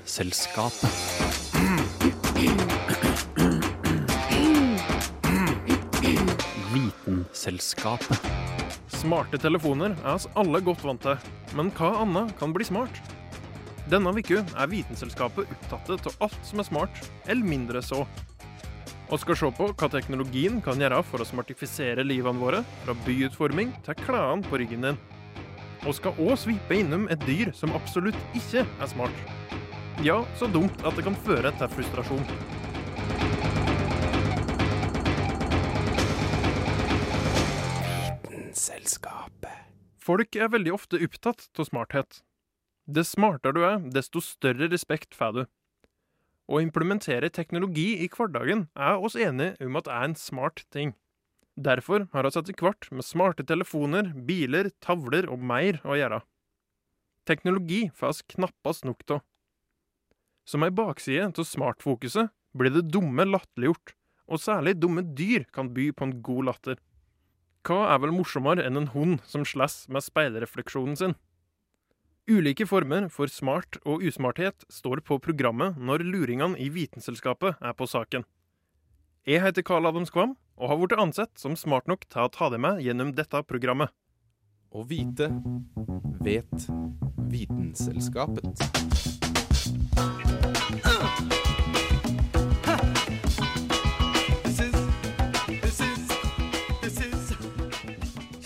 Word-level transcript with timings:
Vitenselskapet. 0.00 0.90
Vitenselskapet. 6.72 8.28
Smarte 8.88 9.38
telefoner 9.38 9.92
er 10.00 10.14
oss 10.14 10.26
alle 10.40 10.62
godt 10.64 10.84
vant 10.84 11.04
til, 11.04 11.18
men 11.56 11.68
hva 11.76 11.92
annet 12.00 12.32
kan 12.40 12.54
bli 12.56 12.64
smart? 12.64 12.96
Denne 13.92 14.12
uka 14.16 14.40
er 14.40 14.70
Vitenselskapet 14.72 15.52
opptatt 15.52 16.08
av 16.08 16.26
alt 16.26 16.48
som 16.48 16.64
er 16.64 16.68
smart, 16.70 17.04
eller 17.28 17.44
mindre 17.44 17.84
så. 17.84 18.06
Og 19.10 19.20
skal 19.20 19.36
se 19.36 19.52
på 19.52 19.68
hva 19.68 19.90
teknologien 19.92 20.62
kan 20.64 20.80
gjøre 20.80 21.02
for 21.04 21.20
å 21.20 21.28
smartifisere 21.28 22.06
livene 22.06 22.40
våre, 22.40 22.64
fra 22.86 22.96
byutforming 23.04 23.76
til 23.84 24.00
klærne 24.00 24.48
på 24.48 24.62
ryggen 24.62 24.88
din. 24.88 25.00
Og 25.84 25.92
skal 25.96 26.16
òg 26.20 26.38
svipe 26.40 26.76
innom 26.76 27.08
et 27.12 27.20
dyr 27.28 27.52
som 27.56 27.76
absolutt 27.76 28.18
ikke 28.36 28.64
er 28.64 28.88
smart. 28.88 29.26
Ja, 30.00 30.22
så 30.40 30.46
dumt 30.48 30.80
at 30.80 30.96
det 30.96 31.02
kan 31.04 31.16
føre 31.26 31.50
til 31.60 31.68
frustrasjon. 31.74 32.22
Folk 40.00 40.36
er 40.40 40.48
veldig 40.54 40.72
ofte 40.72 41.02
opptatt 41.04 41.44
av 41.52 41.68
smarthet. 41.68 42.22
Dess 42.88 43.12
smartere 43.12 43.52
du 43.52 43.60
er, 43.68 43.76
desto 43.92 44.22
større 44.24 44.70
respekt 44.72 45.12
får 45.14 45.36
du. 45.36 45.42
Å 46.48 46.62
implementere 46.64 47.28
teknologi 47.28 47.90
i 48.00 48.08
hverdagen 48.08 48.70
er 48.74 49.04
oss 49.04 49.20
enige 49.20 49.60
om 49.68 49.76
at 49.78 49.90
er 49.92 50.08
en 50.08 50.16
smart 50.16 50.64
ting. 50.72 50.96
Derfor 51.60 52.08
har 52.14 52.24
vi 52.24 52.32
etter 52.40 52.56
hvert 52.56 52.88
med 52.88 53.04
smarte 53.04 53.44
telefoner, 53.44 54.14
biler, 54.16 54.72
tavler 54.80 55.28
og 55.28 55.44
mer 55.44 55.82
å 55.84 56.00
gjøre. 56.00 56.22
Teknologi 57.28 57.90
får 57.92 58.14
oss 58.14 58.24
knappast 58.32 58.88
nok 58.88 59.04
av. 59.12 59.20
Som 60.48 60.66
ei 60.66 60.72
bakside 60.74 61.30
av 61.30 61.46
smartfokuset 61.46 62.32
blir 62.56 62.74
det 62.74 62.88
dumme 62.90 63.26
latterliggjort, 63.28 63.94
og 64.30 64.42
særlig 64.42 64.76
dumme 64.78 65.02
dyr 65.02 65.46
kan 65.52 65.72
by 65.74 65.90
på 65.92 66.06
en 66.06 66.18
god 66.22 66.50
latter. 66.50 66.78
Hva 67.66 67.90
er 67.92 68.00
vel 68.00 68.14
morsommere 68.14 68.64
enn 68.64 68.78
en 68.80 68.92
hund 68.94 69.18
som 69.28 69.44
slåss 69.44 69.84
med 69.92 70.06
speilrefleksjonen 70.06 70.96
sin? 70.96 71.16
Ulike 72.30 72.64
former 72.68 73.08
for 73.10 73.30
smart 73.32 73.80
og 73.82 74.04
usmarthet 74.06 74.64
står 74.70 75.02
på 75.04 75.18
programmet 75.18 75.76
når 75.76 76.04
luringene 76.06 76.60
i 76.62 76.70
Vitenselskapet 76.72 77.58
er 77.58 77.74
på 77.74 77.88
saken. 77.90 78.24
Jeg 79.26 79.42
heter 79.42 79.66
Karl 79.66 79.90
Adam 79.90 80.06
Skvam 80.08 80.36
og 80.56 80.70
har 80.70 80.80
blitt 80.80 81.00
ansett 81.00 81.34
som 81.40 81.58
smart 81.58 81.90
nok 81.90 82.06
til 82.08 82.24
å 82.24 82.32
ta 82.32 82.48
det 82.52 82.60
med 82.62 82.80
gjennom 82.84 83.12
dette 83.16 83.42
programmet. 83.48 83.90
Å 84.70 84.86
vite 84.86 85.26
vet 86.22 86.70
Vitenselskapet. 87.30 89.39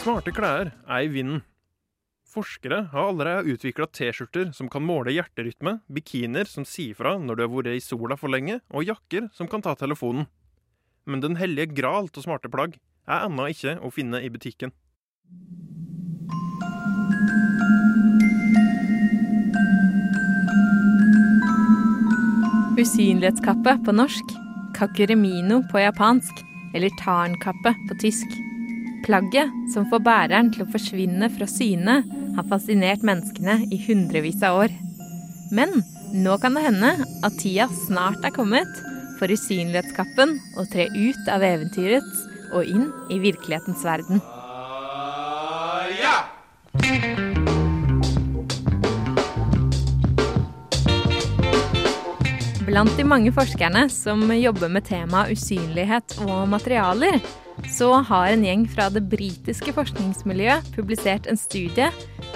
Smarte 0.05 0.35
klær 0.37 0.69
er 0.85 1.07
i 1.07 1.09
vinden. 1.09 1.39
Forskere 2.29 2.83
har 2.91 3.07
allerede 3.09 3.55
utvikla 3.55 3.87
T-skjorter 3.89 4.51
som 4.53 4.69
kan 4.69 4.85
måle 4.85 5.15
hjerterytme, 5.15 5.79
bikinier 5.89 6.45
som 6.51 6.67
sier 6.69 6.97
fra 6.99 7.15
når 7.17 7.39
du 7.39 7.43
har 7.45 7.53
vært 7.53 7.79
i 7.79 7.81
sola 7.81 8.19
for 8.21 8.29
lenge, 8.35 8.59
og 8.69 8.85
jakker 8.85 9.31
som 9.33 9.49
kan 9.49 9.65
ta 9.65 9.73
telefonen. 9.81 10.27
Men 11.09 11.25
den 11.25 11.39
hellige 11.41 11.73
gral 11.79 12.11
av 12.11 12.25
smarte 12.25 12.53
plagg 12.53 12.77
er 13.09 13.25
ennå 13.31 13.49
ikke 13.55 13.79
å 13.81 13.93
finne 13.95 14.21
i 14.21 14.29
butikken. 14.35 14.75
Usynlighetskappe 22.75 23.77
på 23.87 23.93
norsk, 23.95 24.33
kakuremino 24.75 25.61
på 25.71 25.79
japansk 25.79 26.41
eller 26.75 26.91
tarnkappe 26.99 27.71
på 27.89 27.97
tysk. 28.03 28.27
Plagget 29.07 29.53
som 29.71 29.87
får 29.91 30.03
bæreren 30.03 30.51
til 30.51 30.65
å 30.65 30.71
forsvinne 30.73 31.29
fra 31.37 31.47
syne, 31.47 32.01
har 32.35 32.49
fascinert 32.51 33.05
menneskene 33.07 33.61
i 33.71 33.79
hundrevis 33.87 34.43
av 34.43 34.65
år. 34.65 34.75
Men 35.55 35.71
nå 36.19 36.35
kan 36.43 36.59
det 36.59 36.65
hende 36.67 36.91
at 37.23 37.39
tida 37.39 37.69
snart 37.87 38.27
er 38.27 38.35
kommet 38.35 38.83
for 39.21 39.31
usynlighetskappen 39.31 40.35
å 40.59 40.67
tre 40.73 40.89
ut 40.91 41.31
av 41.31 41.47
eventyrets 41.47 42.25
og 42.51 42.67
inn 42.67 42.89
i 43.07 43.21
virkelighetens 43.23 43.87
verden. 43.87 44.19
Blant 52.75 52.97
de 52.99 53.05
mange 53.07 53.31
forskerne 53.31 53.85
som 53.87 54.25
jobber 54.35 54.67
med 54.75 54.83
temaet 54.89 55.37
usynlighet 55.37 56.17
og 56.25 56.49
materialer, 56.51 57.21
så 57.71 58.01
har 58.09 58.33
en 58.33 58.43
gjeng 58.43 58.65
fra 58.67 58.89
det 58.91 59.05
britiske 59.13 59.71
forskningsmiljøet 59.77 60.73
publisert 60.75 61.29
en 61.31 61.39
studie 61.39 61.87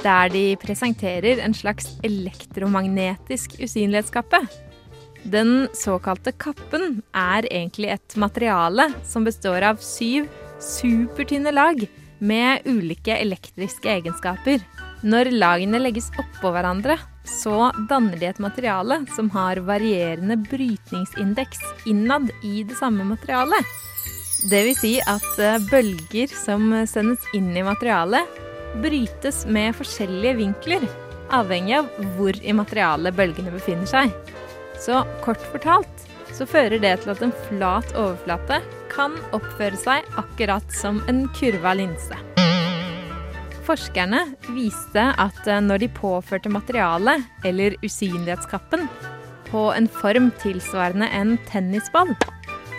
der 0.04 0.30
de 0.30 0.44
presenterer 0.62 1.42
en 1.42 1.58
slags 1.58 1.90
elektromagnetisk 2.06 3.58
usynlighetskappe. 3.58 4.44
Den 5.26 5.66
såkalte 5.74 6.30
kappen 6.38 7.00
er 7.10 7.50
egentlig 7.50 7.96
et 7.96 8.14
materiale 8.14 8.92
som 9.02 9.26
består 9.26 9.66
av 9.72 9.82
syv 9.82 10.30
supertynne 10.62 11.50
lag 11.50 11.82
med 12.22 12.62
ulike 12.70 13.18
elektriske 13.18 13.90
egenskaper. 13.90 14.62
Når 15.02 15.34
lagene 15.34 15.82
legges 15.82 16.12
oppå 16.14 16.54
hverandre, 16.54 16.94
så 17.28 17.70
danner 17.90 18.18
de 18.18 18.28
et 18.30 18.40
materiale 18.42 19.02
som 19.14 19.30
har 19.34 19.60
varierende 19.68 20.38
brytningsindeks 20.48 21.60
innad 21.86 22.30
i 22.42 22.62
det 22.64 22.78
samme 22.78 23.04
materialet. 23.04 23.76
Det 24.50 24.62
vil 24.68 24.76
si 24.78 24.92
at 25.02 25.40
eh, 25.42 25.58
bølger 25.70 26.30
som 26.30 26.70
sendes 26.86 27.24
inn 27.34 27.50
i 27.56 27.64
materialet, 27.66 28.26
brytes 28.82 29.44
med 29.48 29.74
forskjellige 29.74 30.38
vinkler, 30.38 30.84
avhengig 31.34 31.78
av 31.80 31.88
hvor 32.16 32.36
i 32.38 32.54
materialet 32.54 33.16
bølgene 33.18 33.54
befinner 33.54 33.88
seg. 33.90 34.12
Så 34.78 35.02
kort 35.24 35.42
fortalt 35.52 36.06
så 36.36 36.46
fører 36.46 36.78
det 36.78 36.94
til 37.02 37.14
at 37.14 37.24
en 37.24 37.34
flat 37.48 37.94
overflate 37.96 38.60
kan 38.92 39.16
oppføre 39.36 39.78
seg 39.80 40.18
akkurat 40.20 40.74
som 40.74 41.02
en 41.10 41.26
kurva 41.38 41.74
linse. 41.78 42.47
Forskerne 43.68 44.22
viste 44.56 45.02
at 45.20 45.40
eh, 45.44 45.60
når 45.60 45.82
de 45.82 45.90
påførte 45.92 46.48
materialet, 46.48 47.26
eller 47.44 47.76
usynlighetskappen, 47.84 48.86
på 49.50 49.68
en 49.72 49.88
form 49.92 50.30
tilsvarende 50.40 51.08
en 51.12 51.36
tennisball, 51.50 52.14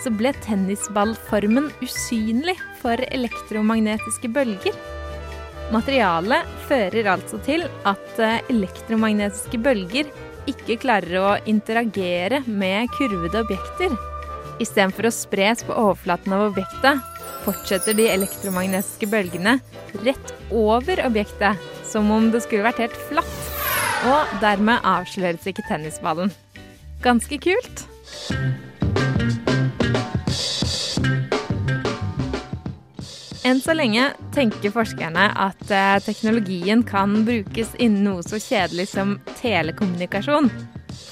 så 0.02 0.10
ble 0.16 0.32
tennisballformen 0.46 1.70
usynlig 1.84 2.56
for 2.82 3.02
elektromagnetiske 3.14 4.32
bølger. 4.34 4.74
Materialet 5.70 6.50
fører 6.66 7.12
altså 7.14 7.38
til 7.46 7.68
at 7.90 8.24
eh, 8.24 8.42
elektromagnetiske 8.50 9.62
bølger 9.62 10.10
ikke 10.50 10.80
klarer 10.82 11.20
å 11.22 11.38
interagere 11.46 12.42
med 12.48 12.90
kurvede 12.98 13.44
objekter. 13.46 13.94
Istedenfor 14.60 15.08
å 15.08 15.14
spres 15.14 15.62
på 15.68 15.78
overflaten 15.78 16.34
av 16.34 16.48
objektet, 16.50 17.06
fortsetter 17.46 17.96
de 17.98 18.08
elektromagnetiske 18.12 19.10
bølgene 19.12 19.58
rett 20.06 20.34
over 20.52 21.02
objektet, 21.06 21.60
som 21.88 22.10
om 22.14 22.30
det 22.34 22.44
skulle 22.46 22.68
vært 22.68 22.84
helt 22.84 23.00
flatt. 23.10 23.40
Og 24.10 24.40
dermed 24.44 24.86
avsløres 24.88 25.48
ikke 25.50 25.66
tennisballen. 25.68 26.32
Ganske 27.04 27.40
kult. 27.42 27.86
Enn 33.50 33.62
så 33.64 33.74
lenge 33.74 34.12
tenker 34.36 34.74
forskerne 34.74 35.30
at 35.40 35.72
eh, 35.74 35.96
teknologien 36.06 36.84
kan 36.86 37.24
brukes 37.26 37.72
innen 37.80 38.04
noe 38.06 38.26
så 38.26 38.38
kjedelig 38.38 38.90
som 38.92 39.16
telekommunikasjon 39.40 40.52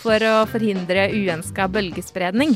for 0.02 0.24
å 0.24 0.36
forhindre 0.50 1.10
uønska 1.16 1.68
bølgespredning. 1.72 2.56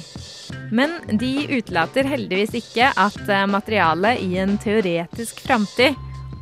Men 0.72 0.98
de 1.20 1.48
utelater 1.52 2.08
heldigvis 2.08 2.56
ikke 2.62 2.92
at 2.96 3.20
eh, 3.28 3.48
materialet 3.50 4.24
i 4.24 4.38
en 4.44 4.58
teoretisk 4.62 5.44
framtid 5.44 5.98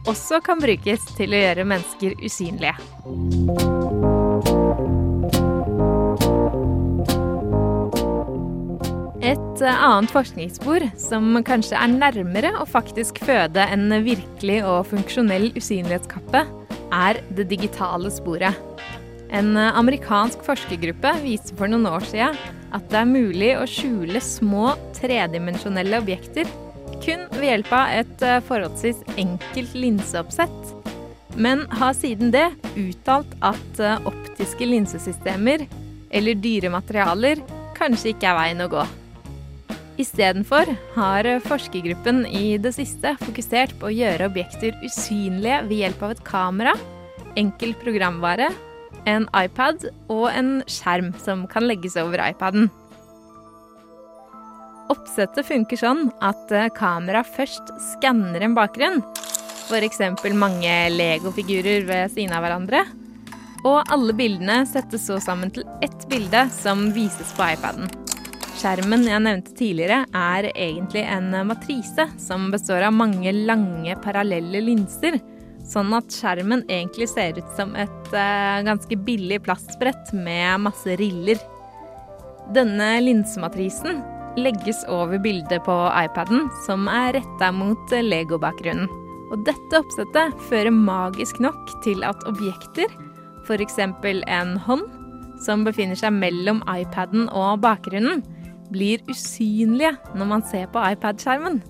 også 0.10 0.40
kan 0.46 0.62
brukes 0.62 1.04
til 1.18 1.34
å 1.34 1.42
gjøre 1.44 1.68
mennesker 1.68 2.16
usynlige. 2.24 2.78
Et 9.30 9.62
eh, 9.62 9.84
annet 9.90 10.14
forskningsspor 10.14 10.88
som 11.02 11.42
kanskje 11.46 11.78
er 11.78 11.92
nærmere 11.92 12.54
å 12.62 12.70
faktisk 12.70 13.20
føde 13.28 13.66
en 13.66 13.92
virkelig 14.06 14.62
og 14.64 14.88
funksjonell 14.94 15.52
usynlighetskappe, 15.58 16.46
er 16.90 17.22
det 17.36 17.50
digitale 17.52 18.10
sporet. 18.14 18.69
En 19.30 19.58
eh, 19.58 19.78
amerikansk 19.78 20.42
forskergruppe 20.46 21.12
viste 21.24 21.56
for 21.58 21.70
noen 21.70 21.88
år 21.90 22.06
siden 22.10 22.38
at 22.76 22.86
det 22.92 23.00
er 23.02 23.10
mulig 23.10 23.52
å 23.58 23.68
skjule 23.70 24.22
små 24.24 24.74
tredimensjonelle 24.98 26.02
objekter 26.02 26.50
kun 27.04 27.28
ved 27.38 27.46
hjelp 27.48 27.74
av 27.76 27.94
et 28.02 28.26
eh, 28.26 28.42
forholdsvis 28.48 29.04
enkelt 29.16 29.76
linseoppsett. 29.78 30.74
Men 31.40 31.64
har 31.80 31.94
siden 31.96 32.34
det 32.34 32.48
uttalt 32.74 33.36
at 33.46 33.82
optiske 34.10 34.66
linsesystemer 34.66 35.64
eller 36.10 36.42
dyre 36.42 36.72
materialer 36.74 37.40
kanskje 37.78 38.12
ikke 38.12 38.32
er 38.32 38.40
veien 38.42 38.66
å 38.66 38.72
gå. 38.72 38.84
Istedenfor 40.00 40.72
har 40.96 41.28
forskergruppen 41.46 42.24
i 42.26 42.58
det 42.62 42.72
siste 42.76 43.14
fokusert 43.22 43.76
på 43.80 43.90
å 43.90 43.94
gjøre 43.94 44.30
objekter 44.32 44.76
usynlige 44.84 45.62
ved 45.68 45.84
hjelp 45.84 46.04
av 46.08 46.16
et 46.16 46.26
kamera, 46.28 46.74
enkel 47.40 47.76
programvare, 47.80 48.50
en 49.08 49.28
iPad 49.38 49.86
og 50.12 50.28
en 50.32 50.60
skjerm 50.68 51.14
som 51.24 51.46
kan 51.52 51.68
legges 51.70 51.98
over 52.02 52.22
iPaden. 52.26 52.70
Oppsettet 54.90 55.46
funker 55.46 55.78
sånn 55.78 56.08
at 56.26 56.50
kamera 56.78 57.22
først 57.24 57.70
skanner 57.92 58.42
en 58.42 58.58
bakgrunn, 58.58 59.04
f.eks. 59.70 60.02
mange 60.34 60.76
legofigurer 60.96 61.86
ved 61.86 62.16
siden 62.16 62.34
av 62.34 62.42
hverandre, 62.48 62.84
og 63.68 63.84
alle 63.92 64.16
bildene 64.18 64.64
settes 64.66 65.06
så 65.06 65.20
sammen 65.22 65.52
til 65.54 65.68
ett 65.86 66.08
bilde 66.10 66.48
som 66.56 66.90
vises 66.96 67.36
på 67.38 67.52
iPaden. 67.54 67.92
Skjermen 68.60 69.06
jeg 69.08 69.24
nevnte 69.24 69.54
tidligere, 69.56 70.02
er 70.12 70.50
egentlig 70.52 71.06
en 71.08 71.30
matrise 71.48 72.10
som 72.20 72.50
består 72.52 72.84
av 72.88 72.96
mange 72.96 73.32
lange, 73.32 73.94
parallelle 74.04 74.60
linser. 74.66 75.20
Sånn 75.70 75.94
at 75.94 76.10
skjermen 76.14 76.64
egentlig 76.66 77.10
ser 77.12 77.38
ut 77.38 77.50
som 77.58 77.76
et 77.78 78.14
uh, 78.16 78.62
ganske 78.66 78.96
billig 79.06 79.44
plastbrett 79.46 80.14
med 80.18 80.66
masse 80.66 80.96
riller. 80.98 81.38
Denne 82.56 82.96
linsematrisen 83.04 84.02
legges 84.40 84.82
over 84.90 85.22
bildet 85.22 85.62
på 85.66 85.76
iPaden, 85.94 86.48
som 86.66 86.88
er 86.90 87.14
retta 87.20 87.52
mot 87.54 87.94
Lego-bakgrunnen. 87.94 88.90
Og 89.30 89.44
dette 89.46 89.78
oppsettet 89.78 90.34
fører 90.50 90.74
magisk 90.74 91.38
nok 91.44 91.76
til 91.86 92.02
at 92.08 92.24
objekter, 92.30 92.90
f.eks. 93.46 93.78
en 93.78 94.56
hånd, 94.66 94.88
som 95.46 95.64
befinner 95.68 96.00
seg 96.00 96.16
mellom 96.18 96.64
iPaden 96.66 97.30
og 97.30 97.62
bakgrunnen, 97.64 98.24
blir 98.74 99.02
usynlige 99.10 99.96
når 100.18 100.34
man 100.34 100.46
ser 100.50 100.66
på 100.74 100.82
iPad-skjermen. 100.82 101.62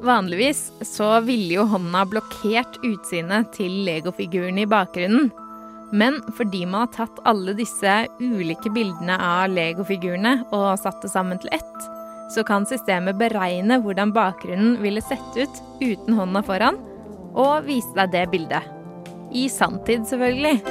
Vanligvis 0.00 0.72
så 0.80 1.20
ville 1.20 1.58
jo 1.58 1.66
hånda 1.68 2.06
blokkert 2.08 2.78
utsynet 2.86 3.52
til 3.52 3.82
legofiguren 3.84 4.58
i 4.62 4.68
bakgrunnen. 4.68 5.28
Men 5.92 6.20
fordi 6.38 6.62
man 6.64 6.86
har 6.86 6.92
tatt 6.94 7.18
alle 7.28 7.52
disse 7.58 7.94
ulike 8.22 8.70
bildene 8.72 9.18
av 9.20 9.50
legofigurene 9.52 10.36
og 10.54 10.78
satt 10.80 11.02
det 11.02 11.10
sammen 11.12 11.40
til 11.42 11.52
ett, 11.52 11.88
så 12.30 12.44
kan 12.46 12.64
systemet 12.68 13.18
beregne 13.18 13.80
hvordan 13.82 14.14
bakgrunnen 14.14 14.78
ville 14.80 15.02
sett 15.02 15.36
ut 15.36 15.60
uten 15.82 16.14
hånda 16.16 16.44
foran, 16.46 16.78
og 17.34 17.66
vise 17.66 17.90
deg 17.98 18.14
det 18.14 18.24
bildet. 18.32 18.70
I 19.34 19.48
sanntid, 19.50 20.06
selvfølgelig. 20.08 20.62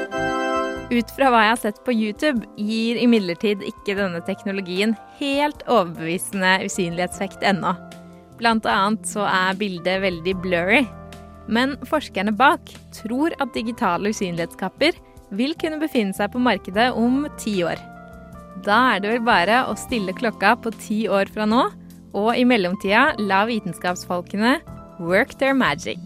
Ut 0.89 1.11
fra 1.13 1.29
hva 1.29 1.43
jeg 1.45 1.53
har 1.53 1.61
sett 1.61 1.83
på 1.85 1.93
YouTube, 1.93 2.47
gir 2.57 2.97
imidlertid 3.03 3.61
ikke 3.67 3.93
denne 3.99 4.23
teknologien 4.25 4.95
helt 5.19 5.61
overbevisende 5.67 6.57
usynlighetsvekt 6.65 7.45
ennå. 7.45 7.75
Blant 8.39 8.67
annet 8.69 9.07
så 9.09 9.25
er 9.27 9.57
bildet 9.59 10.01
veldig 10.05 10.35
blurry. 10.43 10.85
Men 11.49 11.75
forskerne 11.89 12.31
bak 12.37 12.71
tror 12.95 13.33
at 13.41 13.55
digitale 13.55 14.13
usynlighetskapper 14.13 14.97
vil 15.35 15.55
kunne 15.59 15.81
befinne 15.81 16.15
seg 16.15 16.31
på 16.33 16.41
markedet 16.41 16.89
om 16.97 17.25
ti 17.41 17.59
år. 17.65 17.81
Da 18.65 18.79
er 18.95 19.03
det 19.03 19.13
vel 19.13 19.27
bare 19.27 19.63
å 19.69 19.75
stille 19.79 20.15
klokka 20.15 20.55
på 20.63 20.73
ti 20.81 21.03
år 21.11 21.31
fra 21.33 21.47
nå, 21.49 21.67
og 22.17 22.31
i 22.35 22.45
mellomtida 22.47 23.13
la 23.21 23.43
vitenskapsfolkene 23.49 24.57
work 24.99 25.37
their 25.39 25.53
magic. 25.53 25.99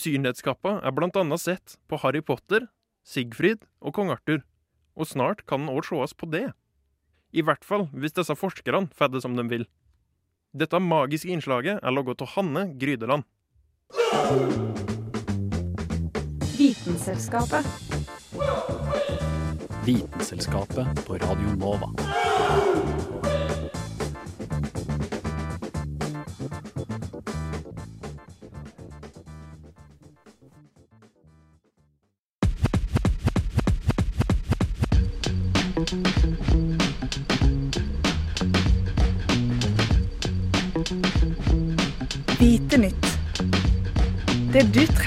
Usynlighetskappa 0.00 0.78
er 0.80 0.94
blant 0.96 1.16
annet 1.20 1.42
sett 1.42 1.74
på 1.90 1.98
Harry 2.00 2.22
Potter, 2.24 2.70
Sigfrid 3.04 3.66
og 3.84 3.92
kong 3.98 4.08
Arthur, 4.14 4.40
og 4.96 5.08
snart 5.10 5.44
kan 5.44 5.66
den 5.66 5.74
òg 5.74 5.84
sees 5.84 6.14
på 6.16 6.28
det. 6.32 6.46
I 7.36 7.44
hvert 7.44 7.66
fall 7.68 7.84
hvis 7.92 8.16
disse 8.16 8.32
forskerne 8.32 8.88
får 8.96 9.12
det 9.12 9.20
som 9.26 9.36
de 9.36 9.44
vil. 9.50 9.66
Dette 10.56 10.80
magiske 10.80 11.28
innslaget 11.28 11.84
er 11.84 11.92
laget 11.92 12.24
av 12.24 12.32
Hanne 12.32 12.64
Grydeland. 12.80 13.28
Vitenselskapet. 16.56 17.68
Vitenselskapet 19.84 21.04
på 21.04 21.20
Radio 21.20 21.56
Nova. 21.60 21.92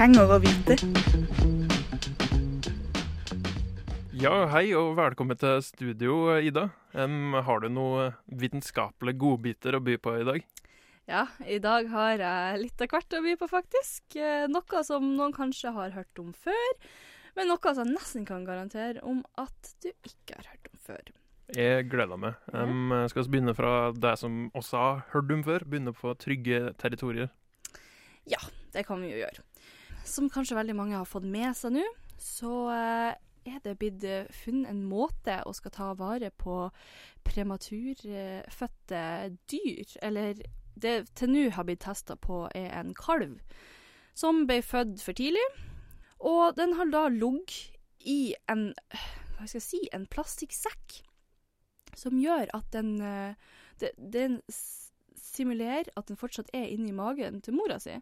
Trenger 0.03 0.31
å 0.35 0.37
vite. 0.43 0.75
Ja, 4.19 4.33
hei 4.51 4.65
og 4.75 4.97
velkommen 4.97 5.37
til 5.39 5.61
studio, 5.63 6.15
Ida. 6.43 6.65
Um, 6.91 7.37
har 7.47 7.63
du 7.63 7.69
noen 7.71 8.17
vitenskapelige 8.27 9.21
godbiter 9.21 9.77
å 9.77 9.79
by 9.83 9.95
på 10.03 10.17
i 10.19 10.25
dag? 10.27 10.41
Ja, 11.07 11.23
i 11.47 11.61
dag 11.63 11.87
har 11.93 12.19
jeg 12.19 12.59
litt 12.65 12.83
av 12.83 12.91
hvert 12.91 13.15
å 13.15 13.21
by 13.23 13.37
på, 13.39 13.47
faktisk. 13.47 14.17
Eh, 14.19 14.43
Noe 14.51 14.83
som 14.83 15.07
noen 15.15 15.35
kanskje 15.35 15.71
har 15.75 15.95
hørt 15.95 16.19
om 16.19 16.35
før, 16.35 16.75
men 17.39 17.47
noe 17.47 17.71
som 17.71 17.87
jeg 17.87 17.95
nesten 17.95 18.27
kan 18.27 18.43
garantere 18.47 18.99
om 19.07 19.23
at 19.39 19.71
du 19.85 19.91
ikke 19.93 20.35
har 20.35 20.51
hørt 20.51 20.71
om 20.73 20.83
før. 20.83 21.15
Jeg 21.55 21.87
gleder 21.87 22.19
meg. 22.19 22.43
Um, 22.51 22.91
skal 23.07 23.23
vi 23.23 23.37
begynne 23.37 23.55
fra 23.55 23.93
det 23.95 24.17
som 24.19 24.49
også 24.51 24.83
har 24.83 25.01
hørt 25.15 25.31
om 25.31 25.47
før? 25.47 25.63
Begynne 25.63 25.95
på 25.95 26.11
trygge 26.19 26.73
territorier. 26.83 27.31
Ja, 28.27 28.43
det 28.75 28.83
kan 28.87 28.99
vi 28.99 29.15
jo 29.15 29.23
gjøre. 29.23 29.47
Som 30.03 30.29
kanskje 30.29 30.57
veldig 30.57 30.75
mange 30.75 30.97
har 30.99 31.07
fått 31.07 31.25
med 31.27 31.55
seg 31.57 31.77
nå, 31.77 31.83
så 32.19 32.53
eh, 32.73 33.13
er 33.49 33.59
det 33.63 33.77
blitt 33.79 34.03
eh, 34.07 34.27
funnet 34.31 34.71
en 34.71 34.83
måte 34.87 35.39
å 35.47 35.53
skal 35.55 35.73
ta 35.75 35.91
vare 35.99 36.31
på 36.31 36.57
prematurfødte 37.27 39.03
dyr, 39.51 39.95
eller 40.01 40.43
det 40.75 40.95
til 41.17 41.31
nå 41.31 41.43
har 41.55 41.67
blitt 41.67 41.83
testa 41.85 42.17
på 42.19 42.47
er 42.55 42.71
en 42.79 42.93
kalv 42.97 43.39
som 44.17 44.43
ble 44.49 44.59
født 44.65 45.01
for 45.01 45.17
tidlig, 45.17 45.43
og 46.23 46.55
den 46.57 46.75
har 46.77 46.91
da 46.93 47.07
ligget 47.11 47.71
i 48.03 48.35
en, 48.51 48.71
hva 49.37 49.47
skal 49.47 49.59
jeg 49.59 49.65
si, 49.65 49.81
en 49.95 50.05
plastikksekk, 50.11 50.99
som 51.97 52.19
gjør 52.19 52.51
at 52.53 52.69
den, 52.73 52.95
eh, 53.01 53.89
den 53.97 54.41
simulerer 55.17 55.89
at 55.97 56.07
den 56.09 56.19
fortsatt 56.19 56.49
er 56.53 56.69
inni 56.69 56.93
magen 56.95 57.41
til 57.41 57.57
mora 57.57 57.79
si. 57.81 57.97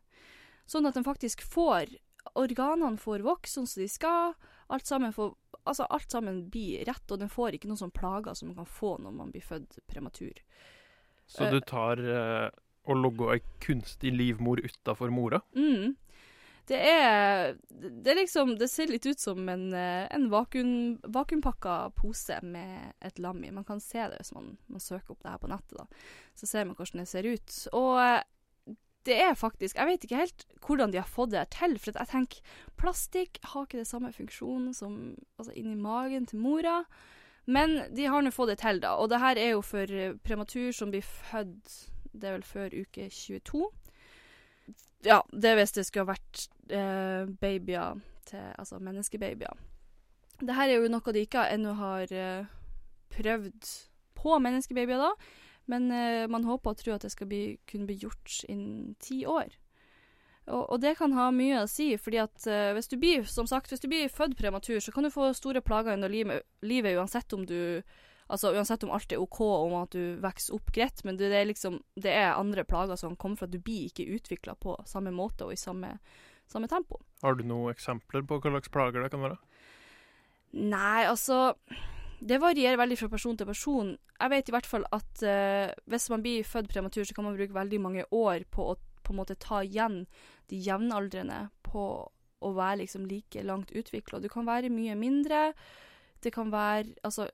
Sånn 0.70 0.86
at 0.86 0.98
de 0.98 1.04
faktisk 1.04 1.42
får 1.42 1.98
Organene 2.38 3.02
får 3.02 3.24
vokse 3.26 3.58
sånn 3.58 3.66
som 3.68 3.82
de 3.82 3.88
skal. 3.90 4.36
Alt 4.70 4.86
sammen, 4.86 5.12
får, 5.12 5.34
altså 5.66 5.88
alt 5.90 6.14
sammen 6.14 6.44
blir 6.54 6.86
rett, 6.86 7.12
og 7.12 7.18
den 7.20 7.32
får 7.34 7.58
ikke 7.58 7.68
noen 7.68 7.80
sånne 7.82 7.98
plager 7.98 8.38
som 8.38 8.52
man 8.52 8.60
kan 8.62 8.70
få 8.70 8.92
når 9.02 9.16
man 9.18 9.32
blir 9.34 9.42
født 9.42 9.80
prematur. 9.90 10.38
Så 11.26 11.48
Eh. 11.48 11.52
du 11.52 11.60
tar 11.62 11.98
uh, 11.98 12.50
og 12.86 12.96
logger 12.96 13.34
ei 13.34 13.42
kunstig 13.60 14.14
livmor 14.14 14.62
utafor 14.62 15.10
mora? 15.10 15.42
Mm. 15.56 15.96
Det 16.68 16.78
er 16.78 17.56
Det 17.70 18.08
er 18.12 18.16
liksom 18.22 18.58
Det 18.58 18.70
ser 18.70 18.88
litt 18.88 19.06
ut 19.06 19.20
som 19.20 19.50
en, 19.50 19.74
eh, 19.74 20.08
en 20.12 20.30
vakuum, 20.30 21.00
vakuumpakka 21.02 21.92
pose 21.96 22.38
med 22.44 22.94
et 23.02 23.20
lam 23.20 23.44
i. 23.44 23.52
Man 23.52 23.64
kan 23.64 23.80
se 23.80 23.98
det 23.98 24.18
hvis 24.20 24.34
man, 24.34 24.58
man 24.68 24.80
søker 24.80 25.12
opp 25.12 25.24
det 25.24 25.32
her 25.32 25.38
på 25.42 25.50
nettet, 25.50 25.78
da. 25.78 25.86
Så 26.36 26.46
ser 26.48 26.66
man 26.66 26.76
hvordan 26.76 27.00
det 27.02 27.08
ser 27.08 27.24
ut. 27.26 27.68
Og 27.74 28.24
det 29.06 29.16
er 29.18 29.34
faktisk 29.34 29.76
Jeg 29.76 29.88
vet 29.88 30.04
ikke 30.06 30.20
helt 30.20 30.46
hvordan 30.66 30.92
de 30.94 31.00
har 31.02 31.10
fått 31.10 31.32
det 31.32 31.42
her 31.42 31.50
til, 31.54 31.78
for 31.82 31.98
jeg 31.98 32.12
tenker 32.12 32.54
plastikk 32.78 33.40
har 33.54 33.66
ikke 33.66 33.82
det 33.82 33.90
samme 33.90 34.12
funksjonen 34.14 34.76
som 34.78 35.00
altså 35.40 35.56
inni 35.58 35.76
magen 35.76 36.28
til 36.30 36.40
mora. 36.40 36.84
Men 37.46 37.82
de 37.96 38.06
har 38.06 38.22
nå 38.22 38.32
fått 38.32 38.54
det 38.54 38.60
til, 38.62 38.82
da. 38.84 38.94
Og 39.02 39.10
det 39.10 39.20
her 39.20 39.40
er 39.42 39.56
jo 39.56 39.64
for 39.66 39.90
eh, 39.90 40.14
prematur 40.24 40.72
som 40.76 40.92
blir 40.94 41.02
født 41.02 41.90
Det 42.14 42.28
er 42.28 42.36
vel 42.36 42.46
før 42.46 42.74
uke 42.76 43.10
22. 43.10 43.66
Ja, 45.08 45.22
det 45.34 45.56
hvis 45.58 45.74
det 45.74 45.86
skulle 45.88 46.06
ha 46.06 46.14
vært 46.14 46.48
eh, 46.70 47.26
babyer 47.42 48.02
til 48.30 48.52
Altså 48.60 48.80
menneskebabyer. 48.80 49.58
Det 50.42 50.56
her 50.56 50.70
er 50.70 50.82
jo 50.82 50.92
noe 50.92 51.14
de 51.14 51.24
ikke 51.26 51.48
ennå 51.54 51.74
har 51.80 52.14
eh, 52.14 52.46
prøvd 53.16 53.72
på 54.22 54.38
menneskebabyer, 54.38 55.02
da. 55.02 55.41
Men 55.72 55.90
eh, 55.96 56.28
man 56.32 56.46
håper 56.48 56.74
og 56.74 56.80
tror 56.82 56.98
at 56.98 57.06
det 57.08 57.14
skal 57.14 57.30
bli, 57.32 57.44
kunne 57.70 57.88
bli 57.90 58.02
gjort 58.04 58.42
innen 58.52 58.96
ti 59.00 59.24
år. 59.30 59.54
Og, 60.50 60.64
og 60.74 60.78
det 60.82 60.96
kan 60.98 61.14
ha 61.16 61.30
mye 61.34 61.64
å 61.64 61.70
si, 61.70 61.94
fordi 62.02 62.20
at 62.24 62.48
eh, 62.50 62.72
hvis 62.76 62.90
du 62.92 62.98
blir 63.00 63.28
som 63.30 63.48
sagt, 63.48 63.72
hvis 63.72 63.84
du 63.84 63.88
blir 63.92 64.12
født 64.12 64.36
prematur, 64.40 64.80
så 64.84 64.94
kan 64.94 65.06
du 65.06 65.14
få 65.14 65.30
store 65.38 65.62
plager 65.64 65.96
under 65.96 66.12
livet, 66.12 66.48
livet 66.66 66.98
uansett 67.00 67.38
om 67.38 67.46
du 67.48 67.84
Altså 68.32 68.54
uansett 68.56 68.86
om 68.86 68.94
alt 68.96 69.12
er 69.12 69.20
OK 69.20 69.42
om 69.44 69.74
at 69.76 69.92
du 69.92 70.16
vokser 70.24 70.56
opp 70.56 70.70
greit, 70.72 71.02
men 71.04 71.18
det, 71.20 71.28
det 71.34 71.40
er 71.42 71.50
liksom 71.50 71.82
Det 72.00 72.14
er 72.16 72.38
andre 72.40 72.64
plager 72.64 72.96
som 72.96 73.18
kommer 73.20 73.42
fra 73.42 73.50
at 73.50 73.52
du 73.52 73.60
blir 73.60 73.90
ikke 73.90 74.08
utvikla 74.08 74.56
på 74.56 74.78
samme 74.88 75.12
måte 75.12 75.50
og 75.50 75.52
i 75.52 75.60
samme, 75.60 75.98
samme 76.48 76.70
tempo. 76.72 77.02
Har 77.26 77.36
du 77.36 77.44
noen 77.44 77.76
eksempler 77.76 78.24
på 78.24 78.40
hva 78.40 78.54
slags 78.54 78.72
plager 78.72 79.04
det 79.04 79.12
kan 79.12 79.26
være? 79.26 79.36
Nei, 80.52 81.04
altså 81.10 81.52
Det 82.22 82.38
varierer 82.38 82.78
veldig 82.78 83.00
fra 83.00 83.10
person 83.10 83.38
til 83.38 83.48
person. 83.50 83.96
Jeg 83.98 84.30
vet 84.30 84.50
i 84.50 84.54
hvert 84.54 84.68
fall 84.70 84.84
at 84.94 85.24
uh, 85.26 85.72
hvis 85.90 86.10
man 86.14 86.22
blir 86.22 86.46
født 86.46 86.70
prematur, 86.70 87.04
så 87.08 87.16
kan 87.18 87.26
man 87.26 87.38
bruke 87.38 87.56
veldig 87.56 87.80
mange 87.82 88.06
år 88.14 88.46
på 88.54 88.72
å 88.74 88.80
på 89.02 89.16
en 89.16 89.18
måte 89.18 89.36
ta 89.42 89.64
igjen 89.66 90.04
de 90.52 90.60
jevnaldrende 90.62 91.48
på 91.66 91.86
å 92.42 92.52
være 92.54 92.84
liksom 92.84 93.08
like 93.10 93.42
langt 93.44 93.74
utvikla. 93.74 94.20
Du 94.22 94.30
kan 94.30 94.46
være 94.46 94.70
mye 94.70 94.94
mindre. 94.96 95.52
Det 96.22 96.34
kan 96.34 96.52
være 96.54 96.94
Altså, 97.04 97.26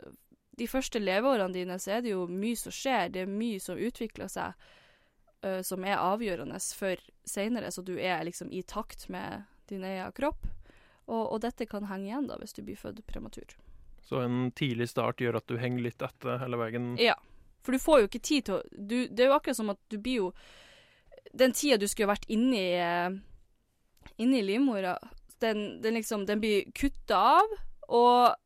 de 0.57 0.67
første 0.67 0.99
leveårene 0.99 1.53
dine 1.53 1.79
så 1.79 1.97
er 1.97 2.01
det 2.01 2.15
jo 2.15 2.23
mye 2.31 2.55
som 2.55 2.71
skjer. 2.71 3.11
Det 3.11 3.25
er 3.25 3.31
mye 3.43 3.59
som 3.59 3.77
utvikler 3.77 4.31
seg, 4.31 4.55
uh, 5.43 5.61
som 5.61 5.83
er 5.83 5.99
avgjørende 5.99 6.63
for 6.79 7.03
seinere, 7.27 7.71
så 7.71 7.83
du 7.83 7.97
er 7.99 8.23
liksom 8.23 8.51
i 8.55 8.63
takt 8.63 9.09
med 9.09 9.43
din 9.67 9.83
egen 9.83 10.15
kropp. 10.15 10.47
Og, 11.07 11.23
og 11.33 11.41
dette 11.43 11.67
kan 11.67 11.91
henge 11.91 12.07
igjen 12.07 12.31
da, 12.31 12.39
hvis 12.39 12.55
du 12.55 12.63
blir 12.63 12.79
født 12.79 13.03
prematur. 13.07 13.55
Så 14.07 14.21
en 14.23 14.51
tidlig 14.55 14.87
start 14.89 15.19
gjør 15.19 15.41
at 15.41 15.49
du 15.51 15.57
henger 15.59 15.83
litt 15.83 16.03
etter 16.05 16.39
hele 16.39 16.59
veien. 16.61 16.93
Ja. 17.01 17.17
For 17.65 17.75
du 17.75 17.83
får 17.83 17.99
jo 17.99 18.07
ikke 18.07 18.23
tid 18.23 18.47
til 18.47 18.55
å 18.55 18.61
du, 18.71 18.97
Det 19.11 19.25
er 19.25 19.31
jo 19.33 19.35
akkurat 19.35 19.59
som 19.59 19.73
at 19.73 19.79
du 19.91 19.97
blir 19.99 20.21
jo 20.21 20.27
Den 21.35 21.51
tida 21.51 21.75
du 21.81 21.87
skulle 21.91 22.13
vært 22.13 22.29
inni 22.31 22.63
eh, 22.79 23.09
Inni 24.23 24.39
livmora, 24.45 24.95
den, 25.43 25.81
den 25.83 25.99
liksom 25.99 26.23
Den 26.29 26.39
blir 26.39 26.69
kutta 26.71 27.19
av, 27.41 27.57
og 27.91 28.37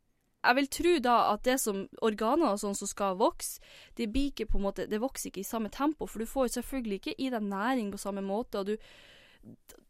jeg 0.42 0.58
vil 0.58 0.68
tro 0.74 0.96
da 1.06 1.16
at 1.36 1.46
det 1.46 1.60
som 1.62 1.84
organer 2.02 2.50
og 2.50 2.60
sånn 2.60 2.76
som 2.76 2.90
skal 2.90 3.20
vokse, 3.20 3.62
det 3.98 4.10
blir 4.10 4.32
ikke 4.32 4.48
på 4.50 4.58
en 4.58 4.66
måte 4.66 4.88
Det 4.90 5.00
vokser 5.02 5.30
ikke 5.30 5.44
i 5.44 5.48
samme 5.48 5.70
tempo, 5.70 6.10
for 6.10 6.20
du 6.20 6.30
får 6.30 6.48
jo 6.48 6.56
selvfølgelig 6.58 6.98
ikke 6.98 7.16
i 7.22 7.30
deg 7.30 7.46
næring 7.46 7.94
på 7.94 8.02
samme 8.02 8.26
måte, 8.26 8.64
og 8.64 8.74
du 8.74 8.76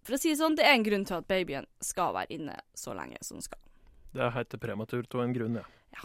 For 0.03 0.17
å 0.17 0.19
si 0.19 0.33
det 0.33 0.41
sånn, 0.43 0.59
det 0.59 0.67
er 0.67 0.75
en 0.75 0.85
grunn 0.85 1.07
til 1.07 1.21
at 1.21 1.29
babyen 1.31 1.67
skal 1.79 2.13
være 2.19 2.35
inne 2.35 2.59
så 2.75 2.93
lenge 2.97 3.23
som 3.23 3.39
den 3.39 3.47
skal. 3.47 3.63
Det 4.11 4.31
heter 4.31 4.57
prematurt 4.57 5.15
av 5.15 5.23
en 5.23 5.33
grunn, 5.33 5.55
ja. 5.55 5.61
Ja. 5.95 5.99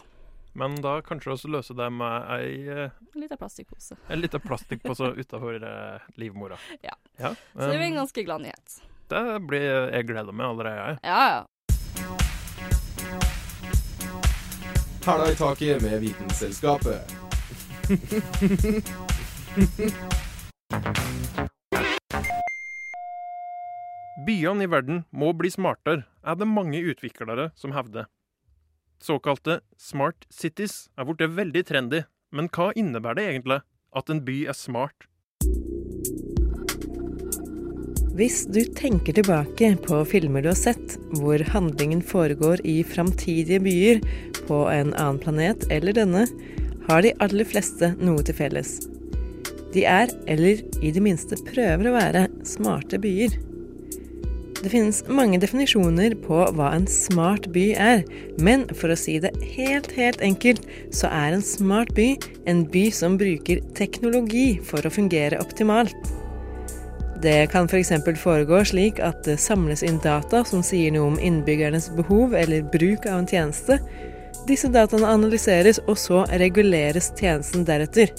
Men 0.52 0.74
da 0.82 1.00
kanskje 1.02 1.30
også 1.34 1.48
løse 1.50 1.74
det 1.74 1.90
med 1.92 2.22
ei, 2.36 2.68
eh, 2.68 2.90
En 3.14 3.20
liten 3.20 3.36
plastikkpose. 3.38 3.96
en 4.08 4.20
liten 4.20 4.40
plastikkpose 4.40 5.04
utafor 5.22 5.54
eh, 5.64 5.98
livmora. 6.14 6.56
Ja. 6.82 6.94
ja. 7.16 7.34
Så 7.52 7.58
det 7.66 7.76
blir 7.78 7.86
en 7.90 7.94
ganske 8.02 8.22
glad 8.22 8.40
nyhet. 8.46 8.80
det 9.08 9.40
blir 9.46 9.90
jeg 9.92 10.06
gleder 10.06 10.32
meg 10.32 10.46
allerede. 10.46 10.76
jeg. 10.76 10.98
Ja, 11.02 11.28
ja. 11.34 11.44
Hæla 15.06 15.30
i 15.30 15.34
taket 15.38 15.82
med 15.82 16.00
Vitenselskapet. 16.00 17.14
Byene 24.26 24.64
i 24.64 24.66
verden 24.66 25.04
må 25.14 25.30
bli 25.38 25.52
smartere, 25.54 26.02
er 26.26 26.34
det 26.34 26.48
mange 26.50 26.80
utviklere 26.82 27.52
som 27.54 27.70
hevder. 27.76 28.08
Såkalte 28.98 29.60
smart 29.78 30.26
cities 30.34 30.88
er 30.98 31.06
blitt 31.06 31.36
veldig 31.36 31.62
trendy, 31.68 32.00
men 32.34 32.48
hva 32.50 32.72
innebærer 32.74 33.20
det 33.20 33.26
egentlig 33.28 33.60
at 33.94 34.10
en 34.10 34.24
by 34.26 34.40
er 34.50 34.58
smart? 34.58 35.06
Hvis 38.16 38.42
du 38.50 38.62
tenker 38.74 39.14
tilbake 39.14 39.70
på 39.86 40.02
filmer 40.10 40.42
du 40.42 40.50
har 40.50 40.58
sett, 40.58 40.96
hvor 41.20 41.46
handlingen 41.52 42.02
foregår 42.02 42.64
i 42.66 42.80
framtidige 42.82 43.62
byer 43.62 44.02
på 44.48 44.64
en 44.72 44.94
annen 44.96 45.22
planet 45.22 45.68
eller 45.70 45.94
denne, 45.94 46.26
har 46.88 47.06
de 47.06 47.14
aller 47.22 47.46
fleste 47.46 47.94
noe 48.00 48.26
til 48.26 48.34
felles. 48.42 48.78
De 49.76 49.84
er, 49.86 50.10
eller 50.26 50.64
i 50.82 50.90
det 50.90 51.02
minste 51.04 51.38
prøver 51.46 51.90
å 51.90 51.98
være, 52.00 52.30
smarte 52.48 52.98
byer. 52.98 53.36
Det 54.66 54.72
finnes 54.72 55.04
mange 55.06 55.38
definisjoner 55.38 56.16
på 56.24 56.40
hva 56.58 56.72
en 56.74 56.88
smart 56.90 57.44
by 57.54 57.68
er, 57.78 58.00
men 58.42 58.64
for 58.74 58.90
å 58.90 58.96
si 58.98 59.12
det 59.22 59.30
helt, 59.54 59.92
helt 59.94 60.18
enkelt, 60.26 60.64
så 60.90 61.06
er 61.06 61.36
en 61.36 61.44
smart 61.46 61.92
by 61.94 62.08
en 62.50 62.64
by 62.72 62.82
som 62.90 63.14
bruker 63.20 63.60
teknologi 63.78 64.56
for 64.66 64.82
å 64.82 64.90
fungere 64.90 65.38
optimalt. 65.38 65.94
Det 67.22 67.46
kan 67.54 67.70
f.eks. 67.70 67.94
foregå 68.18 68.64
slik 68.66 68.98
at 68.98 69.22
det 69.28 69.38
samles 69.38 69.86
inn 69.86 70.02
data 70.02 70.42
som 70.42 70.66
sier 70.66 70.90
noe 70.96 71.12
om 71.12 71.22
innbyggernes 71.22 71.92
behov 71.94 72.34
eller 72.34 72.66
bruk 72.74 73.06
av 73.06 73.20
en 73.20 73.30
tjeneste. 73.30 73.78
Disse 74.50 74.66
dataene 74.74 75.14
analyseres, 75.14 75.78
og 75.86 75.94
så 75.94 76.24
reguleres 76.42 77.12
tjenesten 77.14 77.62
deretter. 77.70 78.10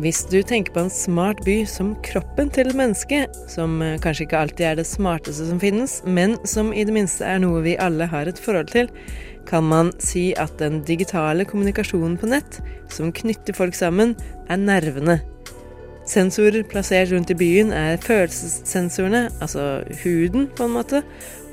Hvis 0.00 0.22
du 0.24 0.38
tenker 0.40 0.72
på 0.72 0.86
en 0.86 0.90
smart 0.90 1.42
by 1.44 1.66
som 1.68 1.90
kroppen 2.06 2.48
til 2.48 2.70
et 2.70 2.76
menneske, 2.78 3.26
som 3.52 3.74
eh, 3.84 3.98
kanskje 4.00 4.24
ikke 4.24 4.38
alltid 4.40 4.64
er 4.64 4.78
det 4.78 4.86
smarteste 4.88 5.44
som 5.50 5.58
finnes, 5.60 5.98
men 6.08 6.38
som 6.48 6.70
i 6.72 6.86
det 6.88 6.94
minste 6.96 7.26
er 7.28 7.42
noe 7.42 7.60
vi 7.66 7.74
alle 7.76 8.06
har 8.08 8.30
et 8.30 8.40
forhold 8.40 8.72
til, 8.72 8.88
kan 9.44 9.66
man 9.68 9.90
si 10.00 10.30
at 10.40 10.54
den 10.62 10.80
digitale 10.88 11.44
kommunikasjonen 11.44 12.16
på 12.16 12.30
nett, 12.32 12.62
som 12.88 13.12
knytter 13.12 13.52
folk 13.58 13.76
sammen, 13.76 14.16
er 14.48 14.62
nervene. 14.64 15.18
Sensorer 16.08 16.64
plassert 16.66 17.12
rundt 17.12 17.30
i 17.30 17.36
byen 17.38 17.76
er 17.76 18.00
følelsessensorene, 18.00 19.26
altså 19.44 19.82
huden 20.06 20.48
på 20.56 20.70
en 20.70 20.76
måte, 20.78 21.04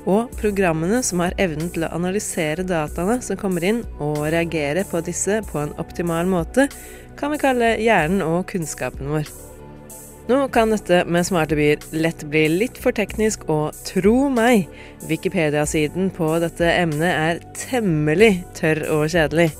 og 0.08 0.32
programmene 0.40 1.02
som 1.04 1.20
har 1.24 1.36
evnen 1.40 1.68
til 1.74 1.84
å 1.84 1.92
analysere 1.96 2.64
dataene 2.66 3.18
som 3.24 3.38
kommer 3.40 3.66
inn, 3.66 3.82
og 4.00 4.22
reagere 4.32 4.86
på 4.88 5.02
disse 5.04 5.40
på 5.50 5.60
en 5.60 5.76
optimal 5.82 6.28
måte, 6.30 6.68
kan 7.20 7.34
vi 7.34 7.40
kalle 7.42 7.76
hjernen 7.82 8.24
og 8.24 8.46
kunnskapen 8.50 9.12
vår. 9.12 9.28
Nå 10.30 10.44
kan 10.54 10.70
dette 10.70 11.00
med 11.10 11.26
smarte 11.26 11.56
byer 11.58 11.82
lett 11.96 12.22
bli 12.30 12.44
litt 12.52 12.78
for 12.78 12.94
teknisk, 12.94 13.48
og 13.50 13.74
tro 13.88 14.28
meg, 14.30 14.68
Wikipedia-siden 15.10 16.12
på 16.14 16.28
dette 16.44 16.68
emnet 16.70 17.10
er 17.10 17.42
temmelig 17.58 18.36
tørr 18.58 18.84
og 18.94 19.08
kjedelig. 19.10 19.50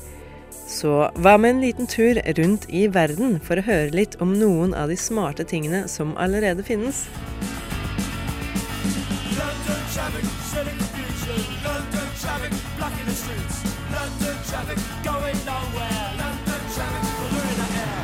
Så 0.71 1.09
hva 1.19 1.35
med 1.41 1.57
en 1.57 1.63
liten 1.65 1.89
tur 1.91 2.21
rundt 2.37 2.69
i 2.71 2.85
verden 2.87 3.41
for 3.43 3.59
å 3.59 3.65
høre 3.67 3.91
litt 3.91 4.15
om 4.23 4.31
noen 4.39 4.71
av 4.77 4.87
de 4.87 4.95
smarte 4.95 5.43
tingene 5.43 5.83
som 5.91 6.15
allerede 6.15 6.63
finnes? 6.63 7.03
Traffic, 9.93 10.23
silly 10.23 10.71
confusion. 10.71 11.39
London 11.65 12.07
traffic, 12.21 12.53
blocking 12.77 13.05
the 13.05 13.11
streets. 13.11 13.57
London 13.91 14.37
traffic, 14.49 14.77
going 15.03 15.39
nowhere. 15.45 16.07
London 16.21 16.61
traffic, 16.75 17.03
polluting 17.17 17.59
the 17.59 17.67
air. 17.85 18.01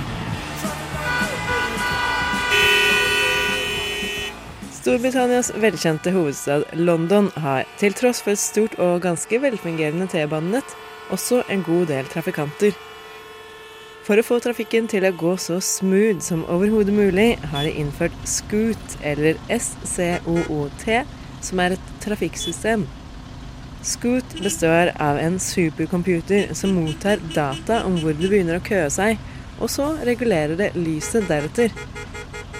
Storbritannias 4.72 5.52
velkjente 5.56 6.12
hovedstad 6.12 6.64
London 6.74 7.32
har, 7.36 7.64
til 7.80 7.94
tross 7.94 8.22
for 8.22 8.32
et 8.36 8.40
stort 8.40 8.76
og 8.80 9.02
ganske 9.02 9.42
velfungerende 9.42 10.08
T-banenett, 10.12 10.76
også 11.10 11.44
en 11.50 11.64
god 11.64 11.86
del 11.88 12.06
trafikanter. 12.12 12.76
For 14.04 14.20
å 14.20 14.24
få 14.28 14.40
trafikken 14.44 14.88
til 14.92 15.08
å 15.08 15.16
gå 15.16 15.38
så 15.40 15.62
smooth 15.64 16.20
som 16.20 16.44
overhodet 16.52 16.96
mulig, 16.96 17.40
har 17.52 17.64
de 17.64 17.72
innført 17.80 18.16
Scoot, 18.28 19.00
eller 19.04 19.40
SCOOT, 19.48 20.86
som 21.42 21.62
er 21.64 21.76
et 21.76 21.92
trafikksystem. 22.04 22.86
Scoot 23.88 24.36
består 24.44 24.92
av 25.00 25.20
en 25.22 25.38
supercomputer 25.40 26.54
som 26.58 26.74
mottar 26.76 27.22
data 27.36 27.84
om 27.88 27.98
hvor 28.02 28.18
det 28.18 28.32
begynner 28.32 28.60
å 28.60 28.66
køe 28.66 28.90
seg, 28.92 29.22
og 29.62 29.72
så 29.72 29.92
regulerer 30.06 30.58
det 30.60 30.74
lyset 30.76 31.30
deretter. 31.30 31.74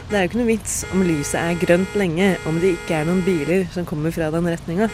Det 0.08 0.16
er 0.16 0.24
jo 0.24 0.30
ikke 0.30 0.40
noe 0.40 0.54
vits 0.54 0.80
om 0.94 1.04
lyset 1.04 1.40
er 1.42 1.60
grønt 1.60 1.98
lenge 2.00 2.32
om 2.48 2.62
det 2.64 2.78
ikke 2.78 3.02
er 3.02 3.10
noen 3.10 3.26
biler 3.26 3.68
som 3.74 3.86
kommer 3.88 4.14
fra 4.16 4.30
den 4.32 4.48
retninga. 4.48 4.88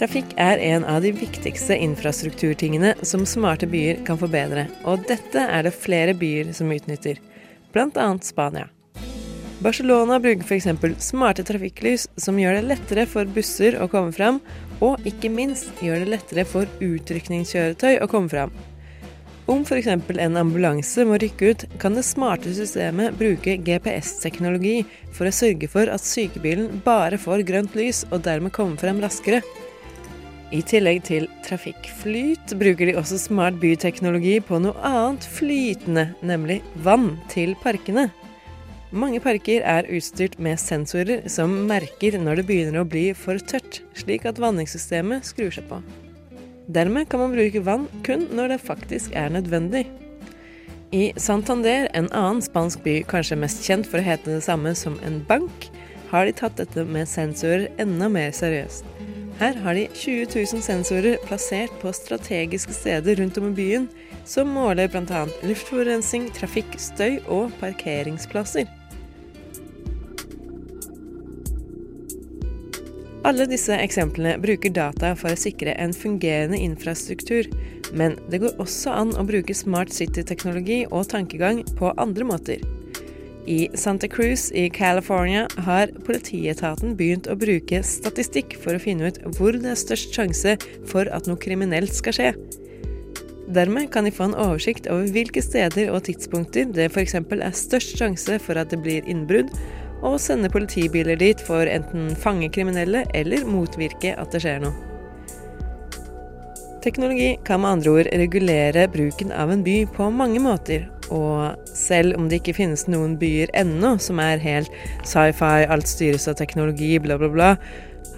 Trafikk 0.00 0.30
er 0.40 0.56
en 0.64 0.84
av 0.88 1.02
de 1.04 1.10
viktigste 1.12 1.76
infrastrukturtingene 1.76 2.94
som 3.04 3.26
smarte 3.28 3.66
byer 3.68 3.98
kan 4.06 4.16
forbedre, 4.16 4.62
og 4.88 5.02
dette 5.10 5.42
er 5.44 5.66
det 5.66 5.74
flere 5.76 6.14
byer 6.16 6.54
som 6.56 6.72
utnytter, 6.72 7.20
bl.a. 7.74 8.06
Spania. 8.24 8.70
Barcelona 9.60 10.16
bruker 10.24 10.46
f.eks. 10.48 11.04
smarte 11.04 11.44
trafikklys 11.44 12.08
som 12.16 12.40
gjør 12.40 12.56
det 12.56 12.64
lettere 12.70 13.04
for 13.04 13.28
busser 13.28 13.76
å 13.76 13.90
komme 13.92 14.16
fram, 14.16 14.40
og 14.80 15.04
ikke 15.04 15.28
minst 15.28 15.84
gjør 15.84 16.00
det 16.00 16.14
lettere 16.14 16.48
for 16.48 16.80
utrykningskjøretøy 16.80 18.00
å 18.00 18.08
komme 18.08 18.32
fram. 18.32 18.56
Om 19.52 19.66
f.eks. 19.68 19.92
en 19.92 20.40
ambulanse 20.40 21.04
må 21.04 21.20
rykke 21.20 21.52
ut, 21.52 21.70
kan 21.82 21.92
det 21.92 22.08
smarte 22.08 22.56
systemet 22.56 23.20
bruke 23.20 23.60
GPS-teknologi 23.68 24.78
for 25.12 25.28
å 25.28 25.38
sørge 25.44 25.68
for 25.68 25.92
at 25.92 26.08
sykebilen 26.08 26.80
bare 26.88 27.20
får 27.20 27.44
grønt 27.44 27.76
lys, 27.76 28.06
og 28.08 28.24
dermed 28.24 28.56
kommer 28.56 28.80
frem 28.80 29.04
raskere. 29.04 29.44
I 30.50 30.64
tillegg 30.66 31.04
til 31.06 31.28
trafikkflyt 31.46 32.56
bruker 32.58 32.88
de 32.88 32.96
også 32.98 33.20
smart 33.22 33.60
byteknologi 33.62 34.40
på 34.42 34.58
noe 34.58 34.74
annet 34.82 35.22
flytende, 35.30 36.08
nemlig 36.26 36.58
vann 36.82 37.12
til 37.30 37.54
parkene. 37.62 38.08
Mange 38.90 39.20
parker 39.22 39.62
er 39.62 39.86
utstyrt 39.94 40.40
med 40.42 40.58
sensorer 40.58 41.22
som 41.30 41.52
merker 41.70 42.16
når 42.18 42.40
det 42.40 42.46
begynner 42.48 42.82
å 42.82 42.88
bli 42.90 43.12
for 43.14 43.38
tørt, 43.38 43.78
slik 43.94 44.26
at 44.26 44.40
vanningssystemet 44.42 45.28
skrur 45.28 45.54
seg 45.54 45.68
på. 45.70 45.78
Dermed 46.66 47.06
kan 47.10 47.22
man 47.22 47.36
bruke 47.36 47.62
vann 47.66 47.86
kun 48.06 48.26
når 48.34 48.56
det 48.56 48.64
faktisk 48.64 49.14
er 49.14 49.30
nødvendig. 49.30 49.84
I 50.90 51.12
Santander, 51.14 51.86
en 51.94 52.10
annen 52.10 52.42
spansk 52.42 52.82
by 52.82 52.96
kanskje 53.06 53.38
mest 53.38 53.62
kjent 53.62 53.86
for 53.86 54.02
å 54.02 54.08
hete 54.08 54.34
det 54.34 54.42
samme 54.42 54.74
som 54.74 54.98
en 55.06 55.22
bank, 55.30 55.70
har 56.10 56.26
de 56.26 56.34
tatt 56.34 56.58
dette 56.58 56.82
med 56.90 57.06
sensorer 57.06 57.68
enda 57.78 58.10
mer 58.10 58.34
seriøst. 58.34 58.82
Her 59.40 59.56
har 59.64 59.74
de 59.74 59.86
20 59.94 60.26
000 60.52 60.60
sensorer 60.62 61.16
plassert 61.24 61.72
på 61.80 61.92
strategiske 61.96 62.74
steder 62.76 63.16
rundt 63.16 63.38
om 63.40 63.46
i 63.48 63.54
byen, 63.56 63.86
som 64.28 64.50
måler 64.52 64.90
bl.a. 64.92 65.22
luftforurensning, 65.48 66.26
trafikk, 66.36 66.74
støy 66.76 67.22
og 67.24 67.54
parkeringsplasser. 67.62 68.68
Alle 73.24 73.46
disse 73.48 73.72
eksemplene 73.80 74.36
bruker 74.40 74.74
data 74.76 75.14
for 75.16 75.32
å 75.32 75.40
sikre 75.40 75.72
en 75.80 75.96
fungerende 75.96 76.60
infrastruktur, 76.60 77.48
men 77.96 78.18
det 78.28 78.42
går 78.44 78.60
også 78.60 78.92
an 78.92 79.14
å 79.16 79.24
bruke 79.28 79.56
smart 79.56 79.92
city-teknologi 79.96 80.82
og 80.90 81.08
tankegang 81.14 81.64
på 81.80 81.94
andre 81.96 82.28
måter. 82.28 82.79
I 83.50 83.68
Santa 83.74 84.08
Cruz 84.08 84.52
i 84.52 84.68
California 84.70 85.48
har 85.66 85.90
politietaten 86.06 86.92
begynt 86.94 87.26
å 87.26 87.34
bruke 87.34 87.80
statistikk 87.82 88.54
for 88.62 88.76
å 88.76 88.82
finne 88.82 89.08
ut 89.10 89.16
hvor 89.34 89.56
det 89.58 89.72
er 89.72 89.80
størst 89.80 90.14
sjanse 90.14 90.52
for 90.86 91.10
at 91.10 91.26
noe 91.26 91.40
kriminelt 91.40 91.90
skal 91.96 92.14
skje. 92.14 92.28
Dermed 93.50 93.88
kan 93.90 94.06
de 94.06 94.12
få 94.14 94.28
en 94.28 94.36
oversikt 94.38 94.86
over 94.86 95.10
hvilke 95.10 95.42
steder 95.42 95.90
og 95.90 96.04
tidspunkter 96.06 96.70
det 96.70 96.92
f.eks. 96.92 97.16
er 97.18 97.56
størst 97.58 97.96
sjanse 97.98 98.38
for 98.44 98.60
at 98.60 98.70
det 98.70 98.78
blir 98.84 99.08
innbrudd, 99.10 99.50
og 100.06 100.20
sende 100.22 100.52
politibiler 100.52 101.18
dit 101.18 101.42
for 101.42 101.66
enten 101.66 102.14
fange 102.22 102.52
kriminelle 102.54 103.02
eller 103.18 103.42
motvirke 103.50 104.14
at 104.14 104.30
det 104.30 104.44
skjer 104.46 104.62
noe. 104.62 104.76
Teknologi 106.86 107.34
kan 107.44 107.60
med 107.60 107.80
andre 107.80 107.98
ord 107.98 108.14
regulere 108.22 108.86
bruken 108.94 109.34
av 109.34 109.50
en 109.50 109.66
by 109.66 109.76
på 109.98 110.06
mange 110.14 110.38
måter, 110.40 110.86
og 111.10 111.58
selv 111.66 112.16
om 112.18 112.28
det 112.30 112.40
ikke 112.40 112.56
finnes 112.60 112.86
noen 112.90 113.16
byer 113.20 113.50
ennå 113.58 113.96
som 114.02 114.20
er 114.22 114.42
helt 114.42 114.70
sci-fi, 115.06 115.66
alt 115.66 115.90
styres 115.90 116.28
av 116.30 116.38
teknologi, 116.38 116.94
bla, 117.02 117.18
bla, 117.20 117.30
bla, 117.32 117.50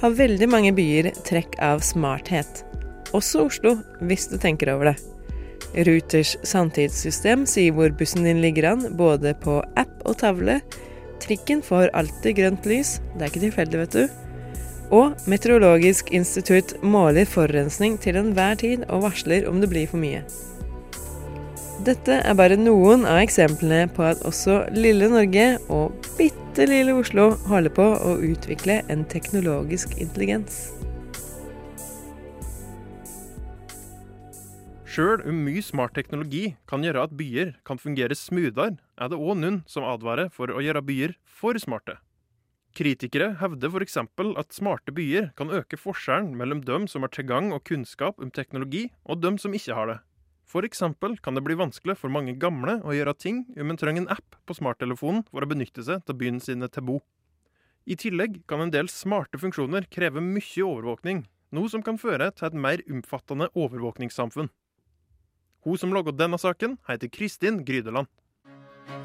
har 0.03 0.19
veldig 0.19 0.49
mange 0.51 0.75
byer 0.77 1.13
trekk 1.27 1.57
av 1.63 1.83
smarthet. 1.87 2.63
Også 3.17 3.47
Oslo, 3.49 3.77
hvis 4.05 4.29
du 4.31 4.39
tenker 4.41 4.73
over 4.75 4.93
det. 4.93 4.97
Ruters 5.87 6.35
sanntidssystem 6.45 7.47
sier 7.49 7.73
hvor 7.77 7.93
bussen 7.97 8.27
din 8.27 8.43
ligger 8.45 8.73
an, 8.75 8.89
både 8.99 9.33
på 9.41 9.61
app 9.81 9.95
og 10.05 10.19
tavle. 10.21 10.61
Trikken 11.23 11.63
får 11.65 11.93
alltid 11.97 12.37
grønt 12.41 12.69
lys, 12.69 12.99
det 13.15 13.25
er 13.25 13.33
ikke 13.33 13.47
tilfeldig, 13.47 13.85
vet 13.85 13.97
du. 13.97 14.19
Og 14.93 15.29
Meteorologisk 15.31 16.11
institutt 16.13 16.75
måler 16.85 17.29
forurensning 17.29 17.97
til 18.03 18.19
enhver 18.21 18.59
tid 18.61 18.85
og 18.91 19.07
varsler 19.07 19.47
om 19.49 19.63
det 19.63 19.71
blir 19.73 19.89
for 19.89 20.03
mye. 20.03 20.21
Dette 21.83 22.15
er 22.23 22.37
bare 22.39 22.55
noen 22.55 23.03
av 23.11 23.17
eksemplene 23.25 23.89
på 23.91 24.05
at 24.07 24.21
også 24.29 24.61
lille 24.71 25.09
Norge 25.11 25.47
og 25.67 25.97
bitte 26.15 26.63
lille 26.71 26.93
Oslo 26.95 27.33
holder 27.49 27.75
på 27.75 27.87
å 27.99 28.13
utvikle 28.23 28.77
en 28.93 29.03
teknologisk 29.11 29.97
intelligens. 29.99 30.69
Sjøl 34.87 35.25
om 35.27 35.41
mye 35.49 35.65
smart 35.67 35.97
teknologi 35.99 36.53
kan 36.71 36.87
gjøre 36.87 37.09
at 37.09 37.17
byer 37.19 37.51
kan 37.67 37.83
fungere 37.83 38.15
smoothere, 38.15 38.77
er 38.79 39.11
det 39.11 39.19
òg 39.19 39.41
noen 39.41 39.59
som 39.67 39.89
advarer 39.89 40.31
for 40.31 40.55
å 40.55 40.63
gjøre 40.63 40.85
byer 40.87 41.17
for 41.27 41.59
smarte. 41.59 41.97
Kritikere 42.79 43.33
hevder 43.43 43.75
f.eks. 43.75 43.99
at 43.99 44.55
smarte 44.55 44.95
byer 44.95 45.33
kan 45.35 45.51
øke 45.51 45.81
forskjellen 45.81 46.31
mellom 46.39 46.63
dem 46.63 46.87
som 46.87 47.03
har 47.03 47.11
tilgang 47.11 47.51
og 47.51 47.67
kunnskap 47.67 48.23
om 48.23 48.31
teknologi, 48.31 48.93
og 49.03 49.19
dem 49.25 49.35
som 49.35 49.51
ikke 49.51 49.75
har 49.75 49.91
det. 49.91 50.01
F.eks. 50.53 50.83
kan 51.23 51.35
det 51.35 51.41
bli 51.41 51.55
vanskelig 51.57 51.95
for 51.97 52.13
mange 52.13 52.35
gamle 52.37 52.75
å 52.85 52.93
gjøre 52.93 53.15
ting 53.17 53.47
om 53.57 53.71
en 53.73 53.79
trenger 53.81 54.03
en 54.03 54.11
app 54.13 54.37
på 54.45 54.53
smarttelefonen 54.59 55.23
for 55.31 55.41
å 55.41 55.49
benytte 55.49 55.81
seg 55.87 56.05
av 56.05 56.19
byen 56.21 56.41
sine 56.45 56.69
til 56.69 56.85
bo. 56.85 57.01
I 57.89 57.97
tillegg 57.97 58.45
kan 58.51 58.61
en 58.61 58.75
del 58.75 58.89
smarte 58.93 59.41
funksjoner 59.41 59.87
kreve 59.89 60.21
mye 60.21 60.65
overvåkning, 60.67 61.25
noe 61.57 61.69
som 61.73 61.81
kan 61.83 61.97
føre 61.97 62.29
til 62.37 62.47
et 62.51 62.59
mer 62.67 62.85
omfattende 62.85 63.49
overvåkningssamfunn. 63.57 64.53
Hun 65.65 65.77
som 65.81 65.89
laga 65.97 66.13
denne 66.13 66.37
saken, 66.37 66.77
heter 66.85 67.09
Kristin 67.09 67.65
Grydeland. 67.65 68.13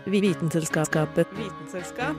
Vitenselskapet 0.04 1.32
Vitenselskap? 1.38 2.18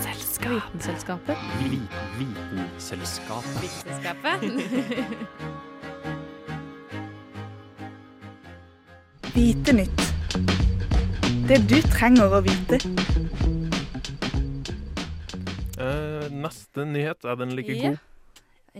Vitenselskapet. 0.00 1.36
Vitenselskapet. 1.60 3.36
Vitenselskapet. 3.60 5.72
Vite 9.36 9.72
nytt. 9.72 10.00
Det 11.48 11.58
du 11.68 11.74
trenger 11.92 12.32
å 12.32 12.38
vite. 12.40 12.78
Eh, 15.76 16.30
neste 16.32 16.86
nyhet, 16.88 17.26
er 17.28 17.36
den 17.36 17.52
like 17.52 17.74
god? 17.82 17.98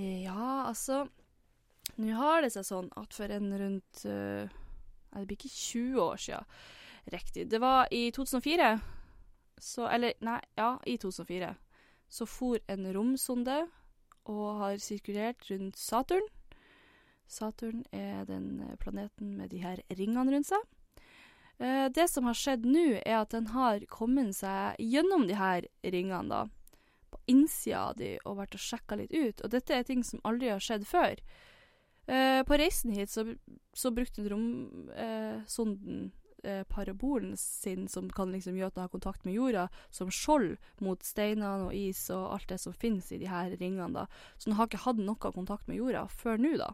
Ja, 0.00 0.46
altså 0.70 1.02
Nå 2.00 2.16
har 2.16 2.40
det 2.40 2.54
seg 2.54 2.64
sånn 2.70 2.88
at 2.96 3.12
for 3.12 3.34
en 3.36 3.52
rundt 3.60 4.00
eh, 4.08 4.48
det 5.12 5.26
blir 5.28 5.36
ikke 5.36 5.52
20 5.52 6.00
år 6.06 6.24
siden. 6.24 6.48
Riktig. 7.12 7.44
Det 7.52 7.60
var 7.60 7.92
i 7.92 8.06
2004. 8.16 8.72
Så 9.60 9.90
Eller, 9.92 10.16
nei, 10.24 10.40
ja, 10.56 10.78
i 10.88 10.96
2004. 10.96 11.52
Så 12.08 12.24
for 12.24 12.64
en 12.72 12.88
romsonde 12.96 13.60
og 14.24 14.48
har 14.62 14.80
sirkulert 14.80 15.50
rundt 15.52 15.76
Saturn. 15.76 16.24
Saturn 17.26 17.84
er 17.92 18.24
den 18.28 18.60
eh, 18.62 18.76
planeten 18.80 19.36
med 19.36 19.50
de 19.50 19.62
her 19.64 19.82
ringene 19.98 20.32
rundt 20.32 20.50
seg. 20.50 20.62
Eh, 21.58 21.86
det 21.92 22.08
som 22.10 22.28
har 22.28 22.36
skjedd 22.38 22.66
nå, 22.68 23.00
er 23.02 23.20
at 23.22 23.34
den 23.34 23.50
har 23.54 23.84
kommet 23.90 24.36
seg 24.38 24.78
gjennom 24.82 25.26
de 25.28 25.38
her 25.38 25.66
ringene, 25.82 26.28
da. 26.30 26.44
På 27.10 27.20
innsida 27.30 27.88
av 27.90 27.98
de 28.00 28.16
og 28.24 28.38
vært 28.40 28.58
og 28.58 28.62
sjekka 28.62 28.98
litt 29.00 29.14
ut. 29.14 29.42
Og 29.42 29.52
dette 29.54 29.74
er 29.74 29.86
ting 29.86 30.04
som 30.06 30.22
aldri 30.26 30.52
har 30.52 30.62
skjedd 30.62 30.86
før. 30.88 31.22
Eh, 32.06 32.42
på 32.46 32.60
reisen 32.60 32.94
hit 32.94 33.10
så, 33.10 33.26
så 33.74 33.90
brukte 33.94 34.28
romsonden 34.30 36.12
parabolen 36.70 37.32
sin, 37.34 37.88
som 37.90 38.06
kan 38.14 38.30
liksom 38.30 38.54
gjøre 38.54 38.68
at 38.70 38.76
den 38.76 38.84
har 38.84 38.90
kontakt 38.92 39.24
med 39.26 39.34
jorda, 39.34 39.64
som 39.90 40.12
skjold 40.14 40.52
mot 40.78 41.02
steinene 41.02 41.64
og 41.64 41.72
is 41.74 42.04
og 42.14 42.36
alt 42.36 42.52
det 42.52 42.60
som 42.62 42.76
finnes 42.76 43.08
i 43.10 43.18
de 43.18 43.26
her 43.26 43.56
ringene. 43.58 43.88
da. 43.96 44.04
Så 44.38 44.52
den 44.52 44.54
har 44.60 44.68
ikke 44.68 44.84
hatt 44.84 45.00
noe 45.02 45.32
kontakt 45.34 45.66
med 45.66 45.80
jorda 45.80 46.04
før 46.12 46.38
nå, 46.38 46.52
da. 46.60 46.68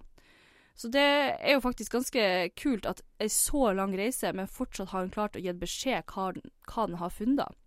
Så 0.75 0.89
det 0.93 1.05
er 1.37 1.55
jo 1.55 1.63
faktisk 1.63 1.93
ganske 1.93 2.23
kult 2.59 2.87
at 2.89 3.03
ei 3.23 3.29
så 3.31 3.73
lang 3.77 3.93
reise, 3.99 4.33
men 4.35 4.51
fortsatt 4.51 4.93
har 4.93 5.05
hun 5.05 5.13
klart 5.15 5.37
å 5.37 5.43
gi 5.43 5.53
beskjed 5.57 6.09
hva 6.11 6.31
hva 6.33 6.87
den 6.89 6.99
har 7.01 7.13
funnet. 7.13 7.59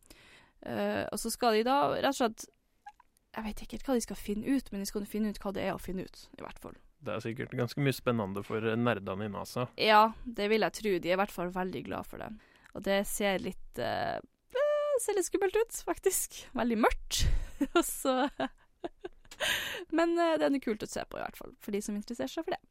Uh, 0.66 1.06
og 1.14 1.20
så 1.22 1.30
skal 1.30 1.60
de 1.60 1.66
da 1.68 1.78
rett 1.94 2.10
og 2.10 2.18
slett 2.18 2.48
Jeg 3.36 3.44
vet 3.46 3.60
ikke 3.62 3.76
helt 3.76 3.90
hva 3.90 3.96
de 3.98 4.04
skal 4.06 4.18
finne 4.18 4.56
ut, 4.56 4.72
men 4.72 4.82
de 4.82 4.88
skal 4.90 5.06
finne 5.06 5.30
ut 5.30 5.40
hva 5.44 5.52
det 5.54 5.66
er 5.68 5.76
å 5.76 5.82
finne 5.82 6.06
ut, 6.08 6.22
i 6.40 6.42
hvert 6.42 6.62
fall. 6.64 6.78
Det 7.06 7.14
er 7.14 7.22
sikkert 7.22 7.54
ganske 7.54 7.84
mye 7.84 7.94
spennende 7.94 8.42
for 8.48 8.64
nerdene 8.80 9.28
i 9.28 9.34
NASA. 9.34 9.68
Ja, 9.78 10.16
det 10.24 10.48
vil 10.50 10.66
jeg 10.66 10.78
tro. 10.80 10.94
De 11.04 11.12
er 11.12 11.18
i 11.18 11.20
hvert 11.20 11.34
fall 11.36 11.52
veldig 11.54 11.84
glad 11.86 12.08
for 12.10 12.24
det. 12.24 12.32
Og 12.74 12.86
det 12.88 13.04
ser 13.10 13.44
litt 13.44 13.84
uh, 13.84 14.18
Ser 15.04 15.18
litt 15.18 15.28
skummelt 15.28 15.58
ut, 15.60 15.76
faktisk. 15.84 16.38
Veldig 16.56 16.78
mørkt. 16.80 17.26
Og 17.76 17.82
så 17.84 18.14
Men 19.98 20.16
det 20.16 20.48
er 20.48 20.54
noe 20.54 20.64
kult 20.64 20.86
å 20.86 20.88
se 20.88 21.04
på, 21.04 21.20
i 21.20 21.24
hvert 21.26 21.36
fall. 21.36 21.52
For 21.60 21.76
de 21.76 21.82
som 21.84 21.98
interesserer 22.00 22.32
seg 22.32 22.48
for 22.48 22.56
det. 22.56 22.62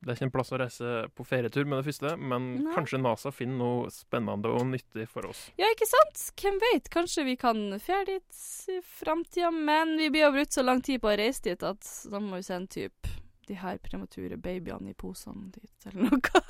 Det 0.00 0.08
er 0.08 0.16
ikke 0.16 0.26
en 0.30 0.32
plass 0.32 0.52
å 0.56 0.58
reise 0.62 0.90
på 1.12 1.24
ferietur 1.28 1.66
med 1.68 1.82
det 1.82 1.90
første, 1.90 2.14
men 2.16 2.44
Nei. 2.62 2.72
kanskje 2.72 3.02
NASA 3.02 3.32
finner 3.36 3.58
noe 3.60 3.90
spennende 3.92 4.48
og 4.48 4.62
nyttig 4.70 5.04
for 5.12 5.28
oss. 5.28 5.42
Ja, 5.60 5.68
ikke 5.74 5.88
sant? 5.88 6.22
Hvem 6.40 6.56
vet? 6.62 6.88
Kanskje 6.92 7.26
vi 7.26 7.34
kan 7.40 7.60
ferde 7.84 8.16
dit 8.16 8.40
i 8.72 8.78
framtida, 8.96 9.50
men 9.52 9.98
vi 10.00 10.08
blir 10.08 10.24
jo 10.24 10.30
brukt 10.38 10.56
så 10.56 10.64
lang 10.64 10.80
tid 10.86 11.02
på 11.02 11.10
å 11.12 11.18
reise 11.20 11.44
dit 11.50 11.66
at 11.68 11.90
da 12.08 12.20
må 12.22 12.38
vi 12.38 12.46
sende 12.48 12.72
typ 12.72 13.10
de 13.50 13.58
her 13.60 13.76
premature 13.84 14.38
babyene 14.40 14.94
i 14.94 14.96
posene 14.96 15.50
dit, 15.52 15.88
eller 15.90 16.08
noe. 16.08 16.44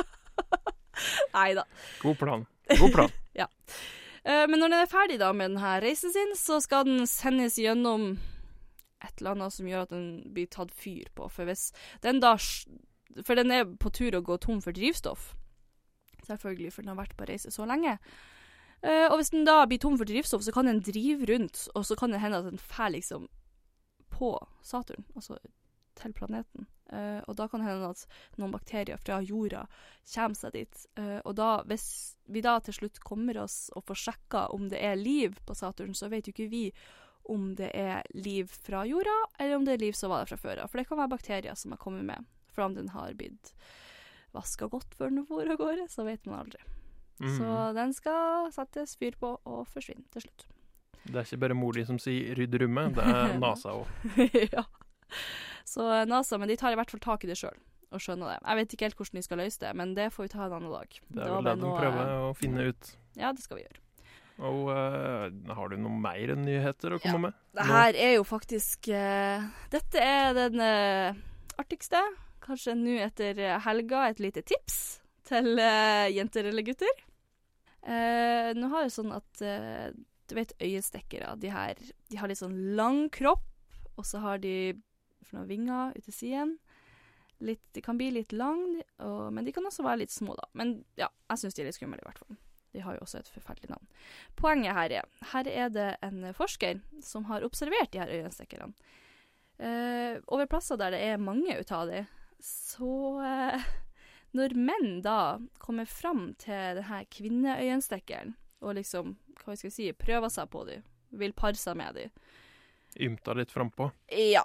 Nei 1.34 1.48
da. 1.58 1.64
God 2.04 2.20
plan. 2.20 2.46
God 2.70 2.94
plan. 2.94 3.16
ja. 3.40 3.48
Men 4.22 4.60
når 4.60 4.68
den 4.68 4.78
er 4.78 4.92
ferdig 4.92 5.18
da 5.18 5.32
med 5.34 5.56
denne 5.56 5.72
reisen 5.82 6.14
sin, 6.14 6.36
så 6.38 6.60
skal 6.62 6.86
den 6.86 7.02
sendes 7.08 7.58
gjennom 7.58 8.12
et 9.00 9.18
eller 9.18 9.34
annet 9.34 9.54
som 9.56 9.66
gjør 9.66 9.86
at 9.86 9.94
den 9.94 10.06
blir 10.34 10.46
tatt 10.52 10.70
fyr 10.76 11.08
på. 11.16 11.26
For 11.32 11.48
hvis 11.48 11.70
den 12.04 12.20
da 12.22 12.36
For 13.26 13.38
den 13.38 13.54
er 13.54 13.68
på 13.80 13.92
tur 13.94 14.16
å 14.16 14.24
gå 14.24 14.36
tom 14.42 14.60
for 14.64 14.76
drivstoff. 14.76 15.32
Selvfølgelig, 16.26 16.72
for 16.74 16.84
den 16.84 16.92
har 16.92 17.00
vært 17.00 17.16
på 17.18 17.26
reise 17.28 17.52
så 17.54 17.66
lenge. 17.68 17.98
Uh, 18.80 19.10
og 19.10 19.18
hvis 19.20 19.32
den 19.34 19.44
da 19.48 19.64
blir 19.68 19.80
tom 19.82 19.98
for 20.00 20.08
drivstoff, 20.08 20.44
så 20.46 20.54
kan 20.56 20.68
den 20.70 20.82
drive 20.84 21.26
rundt, 21.28 21.66
og 21.74 21.84
så 21.84 21.96
kan 21.98 22.14
det 22.14 22.22
hende 22.22 22.40
at 22.40 22.48
den 22.48 22.60
fær 22.60 22.92
liksom 22.94 23.26
på 24.12 24.34
Saturn. 24.64 25.04
Altså 25.14 25.38
til 26.00 26.14
planeten. 26.16 26.68
Uh, 26.90 27.20
og 27.28 27.36
da 27.38 27.46
kan 27.48 27.62
det 27.62 27.68
hende 27.68 27.90
at 27.92 28.02
noen 28.40 28.54
bakterier 28.54 28.98
fra 29.02 29.20
jorda 29.22 29.66
kommer 30.14 30.38
seg 30.38 30.56
dit. 30.56 30.86
Uh, 30.98 31.20
og 31.24 31.36
da, 31.38 31.50
hvis 31.70 32.16
vi 32.30 32.42
da 32.44 32.56
til 32.64 32.76
slutt 32.76 33.02
kommer 33.04 33.38
oss 33.42 33.68
og 33.76 33.86
får 33.90 34.02
sjekka 34.06 34.46
om 34.54 34.68
det 34.72 34.80
er 34.82 34.98
liv 34.98 35.38
på 35.46 35.56
Saturn, 35.58 35.94
så 35.94 36.10
vet 36.10 36.28
jo 36.28 36.34
ikke 36.34 36.50
vi 36.50 36.64
om 37.30 37.52
det 37.54 37.70
er 37.76 38.06
liv 38.16 38.50
fra 38.50 38.82
jorda, 38.88 39.16
eller 39.38 39.58
om 39.58 39.66
det 39.66 39.76
er 39.76 39.84
liv 39.84 39.94
som 39.94 40.10
var 40.10 40.24
der 40.24 40.32
fra 40.32 40.40
før 40.40 40.64
av. 40.64 40.70
For 40.72 40.80
det 40.80 40.88
kan 40.88 40.98
være 40.98 41.14
bakterier 41.14 41.58
som 41.58 41.76
har 41.76 41.82
kommet 41.82 42.06
med. 42.08 42.26
For 42.50 42.66
om 42.66 42.76
den 42.76 42.90
har 42.94 43.14
blitt 43.18 43.54
vaska 44.34 44.68
godt 44.70 44.94
før 44.98 45.12
den 45.12 45.26
for 45.26 45.46
av 45.46 45.58
gårde, 45.60 45.88
så 45.90 46.06
vet 46.06 46.26
man 46.28 46.44
aldri. 46.44 46.62
Mm. 47.20 47.34
Så 47.36 47.56
den 47.76 47.92
skal 47.92 48.48
settes 48.54 48.96
fyr 49.00 49.16
på 49.20 49.34
og 49.44 49.66
forsvinne 49.68 50.06
til 50.14 50.24
slutt. 50.24 50.46
Det 51.00 51.16
er 51.16 51.26
ikke 51.26 51.42
bare 51.46 51.56
mor 51.56 51.76
di 51.76 51.84
som 51.88 51.98
sier 51.98 52.36
'rydd 52.36 52.60
rommet', 52.60 52.94
det 52.96 53.04
er 53.04 53.36
NASA 53.42 53.72
òg. 53.72 53.88
ja. 54.56 54.64
Så 55.64 56.04
NASA, 56.04 56.38
men 56.38 56.48
de 56.48 56.56
tar 56.56 56.72
i 56.72 56.78
hvert 56.78 56.90
fall 56.90 57.02
tak 57.02 57.24
i 57.24 57.30
det 57.30 57.38
sjøl 57.40 57.56
og 57.90 58.02
skjønner 58.02 58.32
det. 58.32 58.38
Jeg 58.46 58.58
vet 58.58 58.74
ikke 58.74 58.86
helt 58.86 58.98
hvordan 59.00 59.18
de 59.18 59.26
skal 59.26 59.40
løse 59.42 59.60
det, 59.60 59.70
men 59.76 59.94
det 59.98 60.08
får 60.14 60.26
vi 60.26 60.32
ta 60.32 60.44
en 60.46 60.56
annen 60.58 60.72
dag. 60.72 60.98
Det 61.08 61.22
er 61.24 61.32
vel 61.34 61.46
det 61.48 61.54
de 61.58 61.70
prøver 61.74 62.12
å 62.16 62.34
finne 62.38 62.66
ut. 62.70 62.90
Ja, 63.18 63.32
det 63.34 63.42
skal 63.42 63.58
vi 63.58 63.64
gjøre. 63.66 63.80
Og 64.40 64.70
uh, 64.72 65.26
har 65.52 65.68
du 65.68 65.76
noe 65.76 66.00
mer 66.00 66.32
enn 66.32 66.46
nyheter 66.46 66.94
å 66.96 67.00
komme 67.02 67.26
med? 67.26 67.40
Det 67.56 67.66
her 67.68 67.98
er 67.98 68.14
jo 68.14 68.22
faktisk 68.24 68.88
uh, 68.88 69.42
Dette 69.72 70.00
er 70.00 70.32
den 70.38 70.62
uh, 70.62 71.18
artigste. 71.60 72.00
Kanskje 72.50 72.74
nå 72.74 72.96
etter 72.98 73.38
eh, 73.38 73.58
helga 73.62 74.08
et 74.10 74.18
lite 74.18 74.42
tips 74.42 74.98
til 75.28 75.52
uh, 75.54 76.08
jenter 76.10 76.48
eller 76.50 76.64
gutter. 76.66 77.02
Uh, 77.86 78.50
nå 78.58 78.70
har 78.72 78.82
det 78.82 78.90
sånn 78.90 79.12
at 79.14 79.42
uh, 79.46 79.92
du 80.26 80.34
vet 80.34 80.56
øyestekkere, 80.58 81.36
de 81.38 81.52
De 82.10 82.18
har 82.18 82.30
litt 82.30 82.40
sånn 82.40 82.74
lang 82.74 83.04
kropp, 83.14 83.46
og 83.94 84.06
så 84.06 84.18
har 84.24 84.42
de 84.42 84.74
for 85.22 85.38
noen 85.38 85.46
vinger 85.46 85.94
ut 85.94 86.04
til 86.08 86.16
siden. 86.16 86.56
Litt, 87.38 87.62
de 87.72 87.82
kan 87.86 87.98
bli 87.98 88.10
litt 88.12 88.34
lang, 88.34 88.80
men 89.32 89.46
de 89.46 89.52
kan 89.54 89.64
også 89.64 89.84
være 89.86 90.02
litt 90.02 90.12
små, 90.12 90.34
da. 90.36 90.44
Men 90.52 90.74
ja, 90.98 91.08
jeg 91.30 91.40
syns 91.40 91.56
de 91.56 91.62
er 91.62 91.70
litt 91.70 91.78
skumle, 91.78 92.02
i 92.02 92.06
hvert 92.08 92.20
fall. 92.20 92.36
De 92.74 92.82
har 92.84 92.98
jo 92.98 93.04
også 93.06 93.22
et 93.22 93.30
forferdelig 93.32 93.70
navn. 93.72 93.86
Poenget 94.38 94.76
her 94.76 94.94
er 95.00 95.30
her 95.32 95.48
er 95.48 95.72
det 95.72 95.88
en 96.04 96.26
forsker 96.36 96.82
som 97.02 97.26
har 97.30 97.46
observert 97.46 97.94
de 97.94 98.02
her 98.02 98.12
øyenstikkerne. 98.12 98.74
Uh, 99.60 100.20
over 100.32 100.46
plasser 100.48 100.78
der 100.80 100.94
det 100.94 101.00
er 101.04 101.20
mange 101.20 101.56
ut 101.58 101.72
av 101.76 101.88
de, 101.90 102.04
så 102.44 102.94
eh, 103.24 103.70
Når 104.36 104.54
menn 104.56 105.00
da 105.04 105.38
kommer 105.58 105.88
fram 105.90 106.34
til 106.40 106.78
denne 106.78 107.02
kvinneøyenstikkeren 107.10 108.36
og 108.60 108.76
liksom, 108.76 109.14
hva 109.40 109.56
skal 109.56 109.70
jeg 109.70 109.74
si, 109.74 109.86
prøver 109.96 110.28
seg 110.32 110.50
på 110.52 110.66
dem, 110.68 110.82
vil 111.16 111.32
pare 111.32 111.56
seg 111.56 111.78
med 111.80 111.96
dem, 111.96 112.12
Ymta 112.98 113.34
litt 113.38 113.52
frampå. 113.54 113.90
ja. 114.10 114.44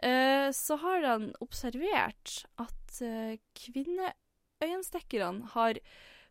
Eh, 0.00 0.48
så 0.56 0.76
har 0.80 1.02
han 1.04 1.26
observert 1.44 2.44
at 2.62 3.00
uh, 3.04 3.34
kvinneøyenstikkerne 3.58 5.50
har 5.52 5.80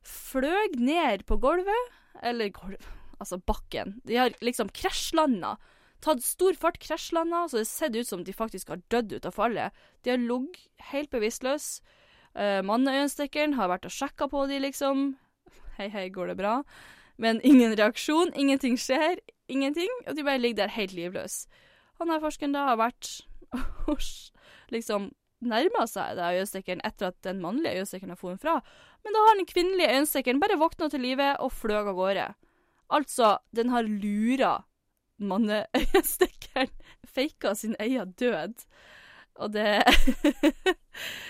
fløg 0.06 0.80
ned 0.80 1.26
på 1.30 1.38
gulvet, 1.42 1.92
eller 2.26 2.50
gulv, 2.56 2.88
altså 3.20 3.38
bakken. 3.38 4.00
De 4.08 4.18
har 4.18 4.34
liksom 4.42 4.72
krasjlanda. 4.74 5.58
Tatt 6.04 6.24
stor 6.24 6.56
fart, 6.56 6.80
krasjlanda, 6.80 7.46
så 7.52 7.60
det 7.60 7.68
ser 7.68 7.96
ut 7.96 8.08
som 8.08 8.24
de 8.24 8.36
faktisk 8.36 8.72
har 8.72 8.84
dødd 8.94 9.18
ut 9.18 9.26
av 9.28 9.36
fallet. 9.36 9.76
De 10.04 10.14
har 10.14 10.22
ligget 10.22 10.70
helt 10.94 11.12
bevisstløse. 11.12 11.82
Uh, 12.38 12.62
Manneøyenstikkeren 12.64 13.58
har 13.58 13.72
vært 13.72 13.88
og 13.90 13.92
sjekka 13.92 14.30
på 14.32 14.46
de, 14.48 14.62
liksom. 14.64 15.18
Hei, 15.80 15.90
hei, 15.92 16.08
går 16.14 16.32
det 16.32 16.38
bra? 16.40 16.60
Men 17.20 17.42
ingen 17.44 17.76
reaksjon, 17.76 18.32
ingenting 18.40 18.78
skjer, 18.80 19.20
ingenting. 19.52 19.92
Og 20.08 20.16
de 20.16 20.24
bare 20.24 20.40
ligger 20.40 20.64
der 20.64 20.76
helt 20.78 20.96
livløse. 20.96 21.50
Han 22.00 22.14
her 22.14 22.22
forskeren 22.24 22.56
da 22.56 22.70
har 22.70 22.80
vært 22.80 23.10
og 23.92 24.00
liksom 24.72 25.10
nærma 25.44 25.86
seg 25.88 26.16
det 26.20 26.32
øyenstikkeren 26.36 26.84
etter 26.88 27.12
at 27.12 27.18
den 27.26 27.42
mannlige 27.44 27.82
øyenstikkeren 27.82 28.14
har 28.14 28.20
funnet 28.20 28.44
fra. 28.44 28.56
Men 29.04 29.16
da 29.16 29.26
har 29.26 29.40
den 29.40 29.50
kvinnelige 29.50 29.92
øyenstikkeren 29.98 30.40
bare 30.40 30.60
våkna 30.60 30.90
til 30.92 31.04
live 31.04 31.34
og 31.44 31.52
fløy 31.56 31.78
av 31.82 31.92
gårde. 31.98 32.28
Altså, 32.96 33.38
den 33.56 33.72
har 33.74 33.88
lura 33.88 34.54
manneøyenstikkeren. 35.20 36.72
Faka 37.16 37.56
sin 37.56 37.76
egen 37.80 38.14
død. 38.20 38.66
Og 39.40 39.54
det 39.56 39.66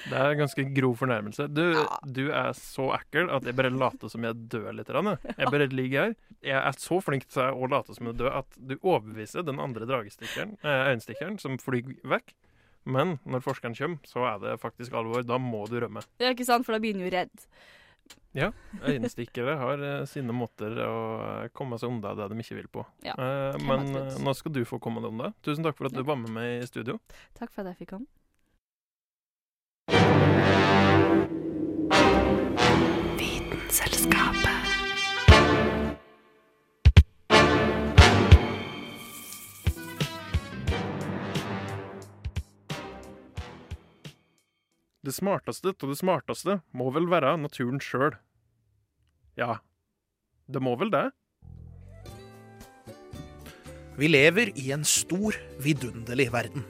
Det 0.10 0.16
er 0.18 0.32
en 0.32 0.40
ganske 0.42 0.64
grov 0.74 0.96
fornærmelse. 0.98 1.46
Du, 1.54 1.62
Ja. 1.78 2.00
du 2.06 2.32
er 2.34 2.54
så 2.58 2.88
ekkel 2.98 3.30
at 3.30 3.46
jeg 3.46 3.56
bare 3.56 3.70
later 3.70 4.10
som 4.10 4.24
jeg 4.26 4.34
dør 4.50 4.72
litt. 4.74 4.88
jeg. 4.90 5.52
Bare 5.52 5.68
ligger 5.68 6.02
her. 6.08 6.16
Jeg 6.42 6.58
er 6.58 6.72
så 6.80 6.98
flink 7.04 7.28
til 7.30 7.42
å 7.54 7.70
late 7.70 7.94
som 7.96 8.08
jeg 8.10 8.18
dør 8.18 8.40
at 8.40 8.58
du 8.58 8.76
overbeviser 8.82 9.46
den 9.46 9.60
andre 9.60 9.86
dragestikkeren, 9.86 10.58
eh, 10.64 10.90
øyenstikkeren 10.90 11.38
som 11.40 11.58
flyr 11.62 11.86
vekk. 12.04 12.34
Men 12.86 13.20
når 13.28 13.44
forskeren 13.46 13.76
kommer, 13.78 14.00
så 14.08 14.24
er 14.26 14.40
det 14.40 14.60
faktisk 14.62 14.94
alvor. 14.94 15.22
Da 15.28 15.38
må 15.38 15.68
du 15.70 15.80
rømme. 15.80 16.02
Er 16.20 16.34
ikke 16.34 16.46
sant, 16.48 16.66
for 16.66 16.74
da 16.74 16.80
blir 16.80 16.94
han 16.96 17.04
jo 17.06 17.12
redd. 17.14 17.46
Øyenstikkere 18.86 19.56
har 19.64 19.82
eh, 19.84 20.06
sine 20.10 20.36
måter 20.36 20.76
å 20.86 20.96
eh, 21.24 21.50
komme 21.56 21.80
seg 21.82 21.92
unna 21.92 22.14
det 22.18 22.30
de 22.32 22.44
ikke 22.44 22.60
vil 22.60 22.70
på. 22.80 22.86
Ja, 23.06 23.16
Eh, 23.20 23.58
men 23.66 23.90
nå 24.24 24.34
skal 24.38 24.54
du 24.56 24.62
få 24.68 24.80
komme 24.82 25.02
deg 25.04 25.12
unna. 25.14 25.34
Tusen 25.46 25.66
takk 25.66 25.80
for 25.80 25.90
at 25.90 25.98
du 25.98 26.04
var 26.06 26.20
med 26.22 26.32
meg 26.36 26.64
i 26.64 26.70
studio. 26.70 27.00
Takk 27.38 27.52
for 27.52 27.64
at 27.64 27.74
jeg 27.74 27.86
fikk 27.86 27.98
han. 27.98 28.08
Det 45.00 45.14
smarteste 45.16 45.72
av 45.72 45.92
det 45.94 45.96
smarteste 45.96 46.58
må 46.76 46.90
vel 46.92 47.06
være 47.08 47.38
naturen 47.40 47.80
sjøl. 47.80 48.18
Ja, 49.40 49.62
det 50.52 50.60
må 50.60 50.74
vel 50.80 50.92
det? 50.92 51.06
Vi 54.00 54.10
lever 54.12 54.52
i 54.60 54.70
en 54.76 54.84
stor, 54.88 55.36
vidunderlig 55.64 56.28
verden. 56.36 56.68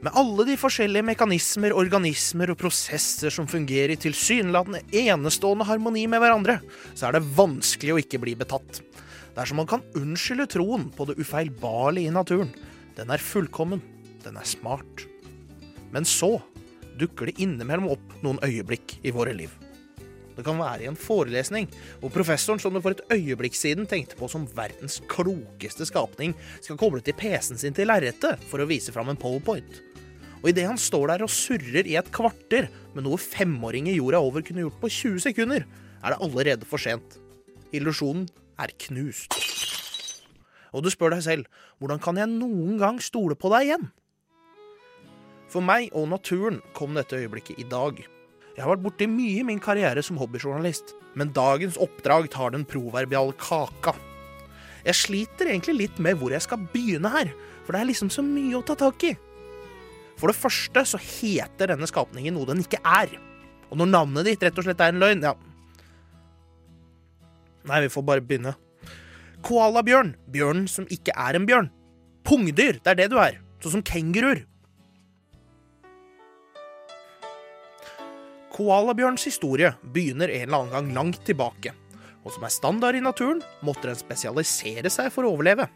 Med 0.00 0.14
alle 0.16 0.46
de 0.48 0.56
forskjellige 0.60 1.04
mekanismer, 1.10 1.74
organismer 1.76 2.52
og 2.52 2.60
prosesser 2.60 3.32
som 3.34 3.48
fungerer 3.50 3.92
i 3.96 4.00
tilsynelatende 4.00 4.84
enestående 5.04 5.66
harmoni 5.68 6.06
med 6.08 6.22
hverandre, 6.22 6.60
så 6.94 7.08
er 7.08 7.18
det 7.18 7.26
vanskelig 7.36 7.96
å 7.96 8.00
ikke 8.00 8.20
bli 8.22 8.36
betatt. 8.38 8.80
Dersom 9.36 9.60
man 9.60 9.68
kan 9.68 9.84
unnskylde 9.98 10.48
troen 10.54 10.88
på 10.94 11.08
det 11.10 11.18
ufeilbarlige 11.20 12.08
i 12.08 12.14
naturen. 12.14 12.52
Den 12.96 13.12
er 13.12 13.20
fullkommen. 13.20 13.82
Den 14.24 14.40
er 14.40 14.48
smart. 14.48 15.04
Men 15.92 16.08
så 16.08 16.38
dukker 16.98 17.30
det 17.30 17.38
innimellom 17.42 17.90
opp 17.94 18.20
noen 18.24 18.40
øyeblikk 18.44 18.98
i 19.06 19.14
våre 19.14 19.34
liv. 19.36 19.52
Det 20.38 20.44
kan 20.46 20.60
være 20.60 20.84
i 20.84 20.86
en 20.86 20.98
forelesning 20.98 21.66
hvor 21.98 22.12
professoren 22.14 22.60
som 22.62 22.74
du 22.74 22.78
for 22.78 22.94
et 22.94 23.02
øyeblikk 23.10 23.56
siden 23.58 23.88
tenkte 23.90 24.14
på 24.18 24.28
som 24.30 24.46
verdens 24.54 25.00
klokeste 25.10 25.88
skapning, 25.88 26.36
skal 26.62 26.78
koble 26.78 27.02
til 27.02 27.16
PC-en 27.18 27.58
sin 27.58 27.74
til 27.74 27.90
lerretet 27.90 28.38
for 28.46 28.62
å 28.62 28.68
vise 28.70 28.94
fram 28.94 29.10
en 29.10 29.18
powerpoint. 29.18 29.80
Og 30.38 30.52
idet 30.52 30.68
han 30.68 30.78
står 30.78 31.10
der 31.10 31.24
og 31.26 31.32
surrer 31.34 31.88
i 31.90 31.96
et 31.98 32.12
kvarter 32.14 32.68
med 32.94 33.08
noe 33.08 33.18
femåringer 33.18 33.98
jorda 33.98 34.22
over 34.22 34.46
kunne 34.46 34.62
gjort 34.62 34.78
på 34.84 34.92
20 34.94 35.24
sekunder, 35.26 35.66
er 35.98 36.14
det 36.14 36.22
allerede 36.22 36.68
for 36.70 36.78
sent. 36.78 37.18
Illusjonen 37.74 38.28
er 38.62 38.70
knust. 38.86 39.34
Og 40.70 40.84
du 40.84 40.90
spør 40.92 41.16
deg 41.16 41.24
selv, 41.26 41.48
hvordan 41.82 41.98
kan 42.02 42.18
jeg 42.20 42.30
noen 42.30 42.78
gang 42.78 43.02
stole 43.02 43.34
på 43.34 43.50
deg 43.56 43.72
igjen? 43.72 43.88
For 45.48 45.64
meg 45.64 45.88
og 45.96 46.10
naturen 46.10 46.60
kom 46.76 46.96
dette 46.96 47.16
øyeblikket 47.16 47.60
i 47.60 47.66
dag. 47.68 48.00
Jeg 48.56 48.64
har 48.64 48.72
vært 48.74 48.84
borti 48.84 49.06
mye 49.08 49.38
i 49.40 49.46
min 49.46 49.60
karriere 49.62 50.02
som 50.04 50.18
hobbyjournalist, 50.20 50.92
men 51.16 51.32
dagens 51.32 51.78
oppdrag 51.80 52.28
tar 52.32 52.52
den 52.52 52.66
proverbiale 52.68 53.36
kaka. 53.40 53.94
Jeg 54.84 54.98
sliter 54.98 55.50
egentlig 55.50 55.76
litt 55.78 56.02
med 56.02 56.18
hvor 56.18 56.34
jeg 56.34 56.44
skal 56.44 56.66
begynne 56.72 57.12
her, 57.12 57.32
for 57.64 57.74
det 57.74 57.82
er 57.82 57.90
liksom 57.92 58.10
så 58.12 58.24
mye 58.24 58.58
å 58.58 58.64
ta 58.66 58.76
tak 58.78 59.04
i. 59.08 59.14
For 60.18 60.30
det 60.30 60.38
første 60.38 60.84
så 60.90 61.00
heter 61.00 61.70
denne 61.70 61.86
skapningen 61.88 62.34
noe 62.34 62.48
den 62.48 62.64
ikke 62.64 62.82
er. 62.82 63.12
Og 63.70 63.78
når 63.78 63.92
navnet 63.92 64.26
ditt 64.26 64.42
rett 64.42 64.58
og 64.58 64.66
slett 64.66 64.82
er 64.82 64.94
en 64.94 65.02
løgn, 65.02 65.24
ja 65.24 65.36
Nei, 67.68 67.82
vi 67.84 67.90
får 67.92 68.04
bare 68.06 68.24
begynne. 68.24 68.54
Koalabjørn. 69.44 70.14
Bjørnen 70.32 70.68
som 70.72 70.86
ikke 70.88 71.12
er 71.12 71.36
en 71.36 71.44
bjørn. 71.44 71.66
Pungdyr. 72.24 72.78
Det 72.80 72.94
er 72.94 72.98
det 73.02 73.08
du 73.12 73.18
er. 73.20 73.36
Sånn 73.60 73.74
som 73.76 73.82
kenguruer. 73.84 74.40
Koalabjørns 78.58 79.22
historie 79.22 79.68
begynner 79.94 80.32
en 80.34 80.48
eller 80.48 80.56
annen 80.58 80.72
gang 80.72 80.88
langt 80.96 81.20
tilbake. 81.28 81.70
Og 82.26 82.32
som 82.34 82.42
er 82.42 82.50
standard 82.50 82.96
i 82.98 83.02
naturen, 83.04 83.38
måtte 83.62 83.86
den 83.86 83.98
spesialisere 83.98 84.90
seg 84.90 85.12
for 85.14 85.22
å 85.22 85.30
overleve. 85.36 85.68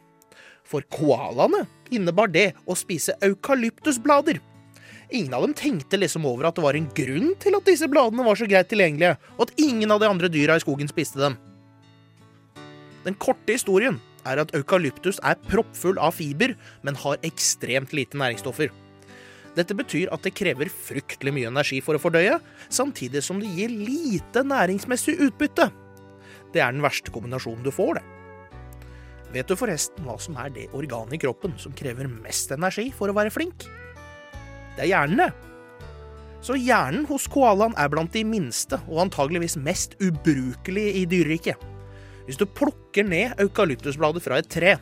For 0.66 0.82
koalaene 0.90 1.62
innebar 1.94 2.32
det 2.34 2.48
å 2.66 2.74
spise 2.74 3.14
eukalyptusblader. 3.22 4.42
Ingen 5.14 5.38
av 5.38 5.46
dem 5.46 5.54
tenkte 5.54 6.00
liksom 6.00 6.26
over 6.26 6.48
at 6.48 6.58
det 6.58 6.66
var 6.66 6.74
en 6.74 6.90
grunn 6.96 7.32
til 7.38 7.54
at 7.54 7.70
disse 7.70 7.86
bladene 7.86 8.26
var 8.26 8.40
så 8.40 8.50
greit 8.50 8.70
tilgjengelige, 8.72 9.14
og 9.38 9.46
at 9.46 9.54
ingen 9.62 9.94
av 9.94 10.02
de 10.02 10.10
andre 10.10 10.32
dyra 10.32 10.58
i 10.58 10.64
skogen 10.64 10.90
spiste 10.90 11.22
dem. 11.22 11.38
Den 13.06 13.14
korte 13.14 13.54
historien 13.54 14.02
er 14.26 14.42
at 14.42 14.54
eukalyptus 14.58 15.22
er 15.22 15.38
proppfull 15.46 16.02
av 16.02 16.16
fiber, 16.18 16.56
men 16.82 16.98
har 16.98 17.22
ekstremt 17.26 17.94
lite 17.94 18.18
næringsstoffer. 18.18 18.74
Dette 19.56 19.76
betyr 19.76 20.08
at 20.14 20.24
det 20.24 20.32
krever 20.36 20.70
fryktelig 20.72 21.34
mye 21.36 21.50
energi 21.50 21.82
for 21.84 21.98
å 21.98 22.00
fordøye, 22.00 22.38
samtidig 22.72 23.20
som 23.24 23.40
det 23.42 23.50
gir 23.52 23.72
lite 23.72 24.44
næringsmessig 24.48 25.18
utbytte. 25.28 25.68
Det 26.52 26.60
er 26.60 26.72
den 26.72 26.84
verste 26.84 27.12
kombinasjonen 27.12 27.64
du 27.64 27.72
får, 27.74 28.00
det. 28.00 28.04
Vet 29.32 29.48
du 29.48 29.56
forresten 29.56 30.04
hva 30.04 30.18
som 30.20 30.36
er 30.40 30.50
det 30.52 30.66
organet 30.76 31.16
i 31.16 31.22
kroppen 31.22 31.54
som 31.60 31.72
krever 31.76 32.08
mest 32.10 32.52
energi 32.52 32.90
for 32.92 33.08
å 33.08 33.16
være 33.16 33.32
flink? 33.32 33.64
Det 34.76 34.84
er 34.84 34.90
hjernen, 34.90 35.24
det. 35.24 35.30
Så 36.42 36.56
hjernen 36.58 37.06
hos 37.06 37.28
koalaen 37.30 37.76
er 37.78 37.88
blant 37.92 38.12
de 38.16 38.24
minste 38.26 38.80
og 38.88 39.04
antageligvis 39.04 39.54
mest 39.62 39.94
ubrukelige 40.02 40.96
i 41.00 41.04
dyreriket. 41.08 41.68
Hvis 42.26 42.40
du 42.40 42.48
plukker 42.48 43.06
ned 43.06 43.38
eukalyptusblader 43.42 44.24
fra 44.24 44.40
et 44.42 44.50
tre 44.50 44.74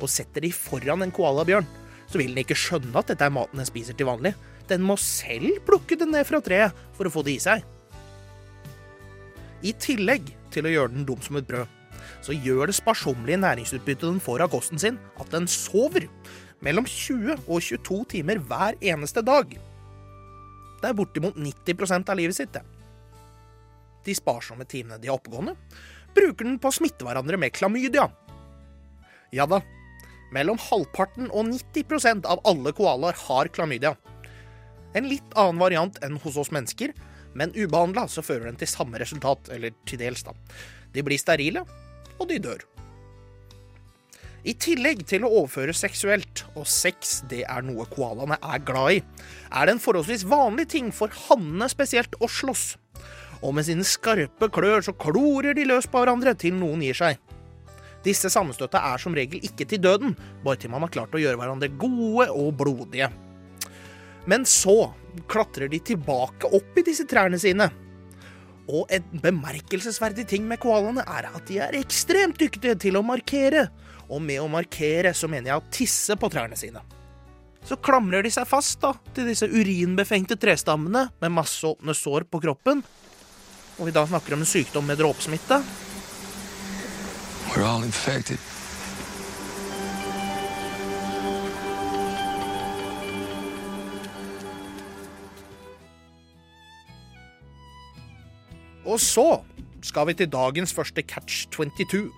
og 0.00 0.08
setter 0.10 0.42
de 0.42 0.50
foran 0.56 1.04
en 1.04 1.12
koalabjørn, 1.14 1.68
så 2.12 2.20
vil 2.20 2.34
den 2.34 2.42
ikke 2.44 2.58
skjønne 2.58 2.92
at 3.00 3.08
dette 3.08 3.24
er 3.24 3.32
maten 3.32 3.60
den 3.60 3.68
spiser 3.68 3.96
til 3.96 4.08
vanlig. 4.10 4.34
Den 4.68 4.84
må 4.84 4.98
selv 5.00 5.62
plukke 5.66 5.96
den 5.98 6.12
ned 6.12 6.26
fra 6.28 6.42
treet 6.44 6.76
for 6.96 7.08
å 7.08 7.12
få 7.12 7.24
det 7.24 7.38
i 7.38 7.42
seg. 7.42 7.64
I 9.62 9.72
tillegg 9.80 10.28
til 10.52 10.66
å 10.68 10.72
gjøre 10.74 10.92
den 10.92 11.06
dum 11.08 11.20
som 11.24 11.38
et 11.38 11.48
brød, 11.48 11.70
så 12.22 12.34
gjør 12.34 12.68
det 12.68 12.76
sparsommelige 12.76 13.40
næringsutbyttet 13.40 14.04
den 14.04 14.22
får 14.22 14.44
av 14.44 14.52
kosten 14.52 14.80
sin, 14.80 14.98
at 15.22 15.30
den 15.32 15.48
sover 15.50 16.08
mellom 16.62 16.86
20 16.86 17.46
og 17.46 17.62
22 17.62 18.00
timer 18.16 18.42
hver 18.42 18.76
eneste 18.92 19.22
dag. 19.24 19.56
Det 20.82 20.90
er 20.90 20.98
bortimot 20.98 21.38
90% 21.38 22.10
av 22.10 22.18
livet 22.18 22.36
sitt, 22.36 22.52
det. 22.54 22.62
De 24.02 24.14
sparsomme 24.18 24.66
timene 24.66 24.98
de 24.98 25.08
er 25.08 25.14
oppegående, 25.14 25.54
bruker 26.12 26.44
den 26.44 26.58
på 26.60 26.70
å 26.70 26.74
smitte 26.74 27.06
hverandre 27.06 27.38
med 27.38 27.54
klamydia. 27.54 28.08
Ja 29.32 29.46
da, 29.48 29.62
mellom 30.32 30.60
halvparten 30.60 31.30
og 31.30 31.50
90% 31.52 32.28
av 32.28 32.42
alle 32.48 32.72
koalaer 32.76 33.18
har 33.26 33.50
klamydia. 33.52 33.94
En 34.96 35.08
litt 35.08 35.36
annen 35.38 35.60
variant 35.60 35.96
enn 36.04 36.18
hos 36.24 36.36
oss 36.40 36.52
mennesker, 36.52 36.92
men 37.38 37.54
ubehandla 37.56 38.06
så 38.12 38.24
fører 38.24 38.50
den 38.50 38.60
til 38.60 38.68
samme 38.68 39.00
resultat, 39.00 39.48
eller 39.54 39.72
til 39.88 40.00
dels, 40.02 40.24
da. 40.26 40.34
De 40.92 41.04
blir 41.04 41.20
sterile, 41.20 41.64
og 42.18 42.28
de 42.28 42.40
dør. 42.42 42.66
I 44.42 44.56
tillegg 44.58 45.04
til 45.06 45.22
å 45.22 45.30
overføre 45.30 45.74
seksuelt, 45.76 46.42
og 46.58 46.66
sex 46.66 47.20
det 47.30 47.44
er 47.46 47.62
noe 47.62 47.86
koalaene 47.92 48.40
er 48.42 48.64
glad 48.66 48.98
i, 48.98 49.02
er 49.54 49.68
det 49.68 49.76
en 49.76 49.82
forholdsvis 49.84 50.26
vanlig 50.28 50.66
ting 50.74 50.90
for 50.94 51.14
hannene 51.28 51.68
spesielt 51.70 52.18
å 52.18 52.28
slåss. 52.28 52.72
Og 53.42 53.54
med 53.54 53.66
sine 53.66 53.86
skarpe 53.86 54.48
klør 54.54 54.82
så 54.86 54.94
klorer 54.98 55.54
de 55.54 55.66
løs 55.70 55.86
på 55.90 56.02
hverandre 56.02 56.34
til 56.38 56.58
noen 56.58 56.82
gir 56.82 56.98
seg. 56.98 57.22
Disse 58.02 58.30
sammenstøtta 58.32 58.80
er 58.92 59.02
som 59.02 59.14
regel 59.14 59.42
ikke 59.46 59.66
til 59.68 59.82
døden, 59.82 60.16
bare 60.42 60.58
til 60.58 60.72
man 60.72 60.82
har 60.84 60.92
klart 60.94 61.14
å 61.14 61.20
gjøre 61.22 61.38
hverandre 61.38 61.70
gode 61.78 62.28
og 62.34 62.50
blodige. 62.58 63.10
Men 64.26 64.46
så 64.46 64.92
klatrer 65.30 65.70
de 65.70 65.80
tilbake 65.82 66.50
opp 66.54 66.78
i 66.78 66.84
disse 66.86 67.06
trærne 67.10 67.38
sine. 67.42 67.68
Og 68.70 68.90
en 68.94 69.22
bemerkelsesverdig 69.22 70.24
ting 70.30 70.46
med 70.48 70.60
koalaene 70.62 71.02
er 71.02 71.28
at 71.32 71.46
de 71.50 71.58
er 71.64 71.78
ekstremt 71.80 72.38
dyktige 72.38 72.76
til 72.86 72.98
å 72.98 73.04
markere. 73.06 73.66
Og 74.12 74.22
med 74.22 74.42
å 74.42 74.50
markere 74.50 75.14
så 75.16 75.30
mener 75.30 75.50
jeg 75.52 75.62
å 75.62 75.70
tisse 75.74 76.18
på 76.18 76.30
trærne 76.30 76.58
sine. 76.58 76.82
Så 77.66 77.78
klamrer 77.78 78.24
de 78.26 78.30
seg 78.34 78.46
fast 78.50 78.80
da, 78.82 78.90
til 79.14 79.28
disse 79.30 79.46
urinbefengte 79.46 80.38
trestammene 80.40 81.06
med 81.22 81.34
masse 81.34 81.62
åpne 81.66 81.94
sår 81.94 82.26
på 82.30 82.40
kroppen. 82.42 82.82
Og 83.78 83.88
vi 83.88 83.94
da 83.94 84.04
snakker 84.06 84.34
om 84.34 84.42
en 84.42 84.50
sykdom 84.50 84.86
med 84.86 84.98
dråpesmitte. 85.00 85.60
We're 87.52 87.64
all 87.64 87.82
infected. 87.84 88.38
Og 98.84 99.00
så 99.00 99.42
skal 99.82 100.06
vi 100.08 100.14
til 100.14 100.32
dagens 100.32 100.72
første 100.72 101.02
catch 101.02 101.50
22. 101.52 102.08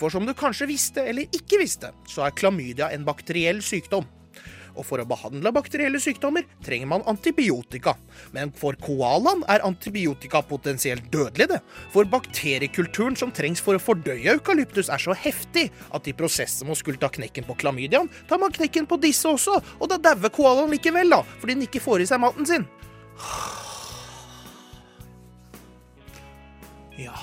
For 0.00 0.10
som 0.10 0.26
du 0.26 0.34
kanskje 0.34 0.66
visste 0.66 1.04
eller 1.06 1.30
ikke 1.30 1.62
visste, 1.62 1.92
så 2.10 2.26
er 2.26 2.34
klamydia 2.34 2.90
en 2.90 3.06
bakteriell 3.06 3.62
sykdom. 3.62 4.08
Og 4.76 4.86
for 4.88 5.02
å 5.02 5.06
behandle 5.08 5.52
bakterielle 5.54 6.00
sykdommer 6.02 6.46
trenger 6.64 6.90
man 6.90 7.06
antibiotika. 7.10 7.94
Men 8.34 8.52
for 8.56 8.76
koalaen 8.80 9.44
er 9.52 9.64
antibiotika 9.66 10.42
potensielt 10.48 11.08
dødelig, 11.12 11.48
det. 11.52 11.60
For 11.94 12.08
bakteriekulturen 12.08 13.18
som 13.18 13.32
trengs 13.34 13.62
for 13.64 13.78
å 13.78 13.82
fordøye 13.82 14.36
eukalyptus 14.36 14.90
er 14.92 15.02
så 15.02 15.16
heftig 15.16 15.68
at 15.92 16.08
i 16.08 16.16
prosessen 16.16 16.68
med 16.68 16.76
å 16.76 16.80
skulle 16.80 17.00
ta 17.02 17.10
knekken 17.12 17.46
på 17.48 17.58
klamydiaen, 17.62 18.10
tar 18.28 18.40
man 18.42 18.54
knekken 18.54 18.88
på 18.88 19.00
disse 19.02 19.28
også, 19.28 19.58
og 19.78 19.90
da 19.90 20.00
dauer 20.10 20.32
koalaen 20.32 20.72
likevel, 20.72 21.12
da, 21.12 21.22
fordi 21.40 21.58
den 21.58 21.66
ikke 21.68 21.82
får 21.82 22.04
i 22.04 22.08
seg 22.08 22.22
maten 22.22 22.48
sin. 22.48 22.66
Ja 26.98 27.14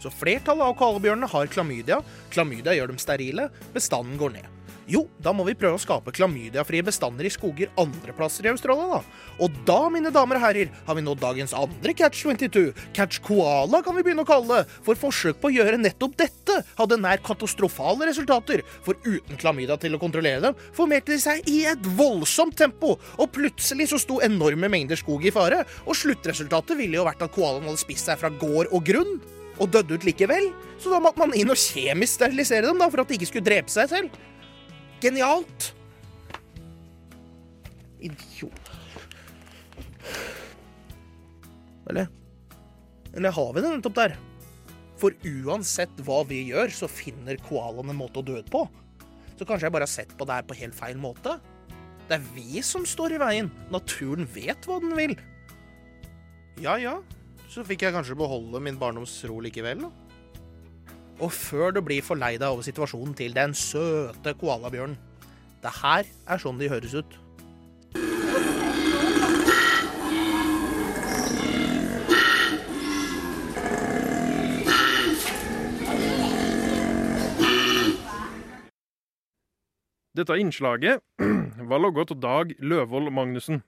Så 0.00 0.10
flertallet 0.10 0.64
av 0.64 0.78
koalabjørnene 0.80 1.28
har 1.28 1.50
klamydia. 1.52 2.00
Klamydia 2.32 2.72
gjør 2.76 2.94
dem 2.94 3.02
sterile. 3.02 3.50
Bestanden 3.74 4.16
går 4.20 4.38
ned. 4.38 4.59
Jo, 4.90 5.04
da 5.22 5.30
må 5.30 5.44
vi 5.46 5.54
prøve 5.54 5.78
å 5.78 5.80
skape 5.80 6.10
klamydiafrie 6.16 6.82
bestander 6.82 7.26
i 7.28 7.30
skoger 7.30 7.70
andre 7.78 8.10
plasser 8.16 8.48
i 8.48 8.50
Australia, 8.50 8.98
da. 8.98 9.20
Og 9.44 9.58
da, 9.68 9.78
mine 9.92 10.10
damer 10.10 10.40
og 10.40 10.42
herrer, 10.42 10.72
har 10.88 10.96
vi 10.98 11.04
nådd 11.06 11.20
dagens 11.22 11.54
andre 11.54 11.94
catch 11.94 12.24
22. 12.24 12.72
Catch 12.96 13.20
koala 13.22 13.84
kan 13.86 13.94
vi 13.94 14.02
begynne 14.02 14.24
å 14.24 14.28
kalle 14.28 14.58
det. 14.60 14.78
For 14.86 14.98
forsøk 14.98 15.38
på 15.38 15.50
å 15.50 15.54
gjøre 15.54 15.78
nettopp 15.78 16.16
dette 16.18 16.56
hadde 16.80 16.98
nær 16.98 17.22
katastrofale 17.22 18.08
resultater. 18.10 18.64
For 18.82 18.98
uten 19.06 19.38
klamydia 19.38 19.78
til 19.78 19.94
å 19.94 20.00
kontrollere 20.02 20.42
dem, 20.48 20.58
formerte 20.74 21.14
de 21.14 21.20
seg 21.22 21.46
i 21.50 21.60
et 21.70 21.90
voldsomt 21.98 22.58
tempo. 22.58 22.96
Og 23.22 23.30
plutselig 23.36 23.92
så 23.92 24.00
sto 24.02 24.18
enorme 24.26 24.70
mengder 24.72 24.98
skog 24.98 25.22
i 25.22 25.34
fare. 25.34 25.62
Og 25.86 25.98
sluttresultatet 25.98 26.74
ville 26.80 26.98
jo 26.98 27.06
vært 27.06 27.22
at 27.22 27.36
koalaen 27.36 27.68
hadde 27.68 27.84
spist 27.84 28.10
seg 28.10 28.18
fra 28.18 28.32
gård 28.42 28.74
og 28.74 28.82
grunn. 28.90 29.20
Og 29.60 29.70
døde 29.70 29.94
ut 29.94 30.08
likevel. 30.08 30.50
Så 30.80 30.90
da 30.90 30.98
måtte 31.04 31.20
man 31.22 31.36
inn 31.36 31.52
og 31.52 31.60
kjemisk 31.60 32.16
sterilisere 32.16 32.66
dem 32.66 32.80
da, 32.80 32.90
for 32.90 33.04
at 33.04 33.12
de 33.12 33.20
ikke 33.20 33.30
skulle 33.30 33.46
drepe 33.46 33.70
seg 33.70 33.92
selv. 33.92 34.20
Genialt! 35.00 35.74
Idiot. 38.00 38.70
Eller 41.90 42.08
Eller 43.16 43.32
har 43.32 43.54
vi 43.54 43.62
det 43.64 43.70
nettopp 43.72 43.96
der? 43.96 44.16
For 45.00 45.16
uansett 45.24 46.02
hva 46.04 46.20
vi 46.28 46.42
gjør, 46.50 46.70
så 46.70 46.88
finner 46.90 47.40
koalaen 47.48 47.90
en 47.90 47.98
måte 47.98 48.20
å 48.20 48.26
dø 48.26 48.36
på. 48.52 48.66
Så 49.38 49.46
kanskje 49.48 49.66
jeg 49.66 49.74
bare 49.74 49.88
har 49.88 49.92
sett 49.92 50.12
på 50.18 50.26
det 50.28 50.36
her 50.36 50.46
på 50.46 50.58
helt 50.60 50.76
feil 50.76 51.00
måte? 51.00 51.38
Det 52.06 52.18
er 52.18 52.28
vi 52.34 52.60
som 52.66 52.84
står 52.84 53.16
i 53.16 53.22
veien. 53.22 53.48
Naturen 53.72 54.28
vet 54.34 54.68
hva 54.68 54.76
den 54.82 54.92
vil. 54.98 55.16
Ja 56.60 56.76
ja, 56.76 56.98
så 57.48 57.64
fikk 57.64 57.86
jeg 57.86 57.96
kanskje 57.96 58.18
beholde 58.20 58.60
min 58.60 58.76
barndoms 58.78 59.14
ro 59.30 59.40
likevel, 59.40 59.86
da. 59.86 59.90
Og 61.20 61.32
før 61.32 61.74
du 61.76 61.82
blir 61.84 62.00
forleida 62.02 62.48
over 62.48 62.64
situasjonen 62.64 63.12
til 63.14 63.34
den 63.36 63.52
søte 63.54 64.32
koalabjørnen. 64.40 64.96
Det 65.60 65.72
her 65.82 66.06
er 66.26 66.40
sånn 66.40 66.60
de 66.60 66.70
høres 66.72 66.94
ut. 66.96 67.18
Dette 80.16 80.36
innslaget 80.40 81.04
var 81.70 81.80
logget 81.84 82.10
av 82.16 82.18
Dag 82.24 82.56
Løvold 82.58 83.12
Magnussen. 83.12 83.60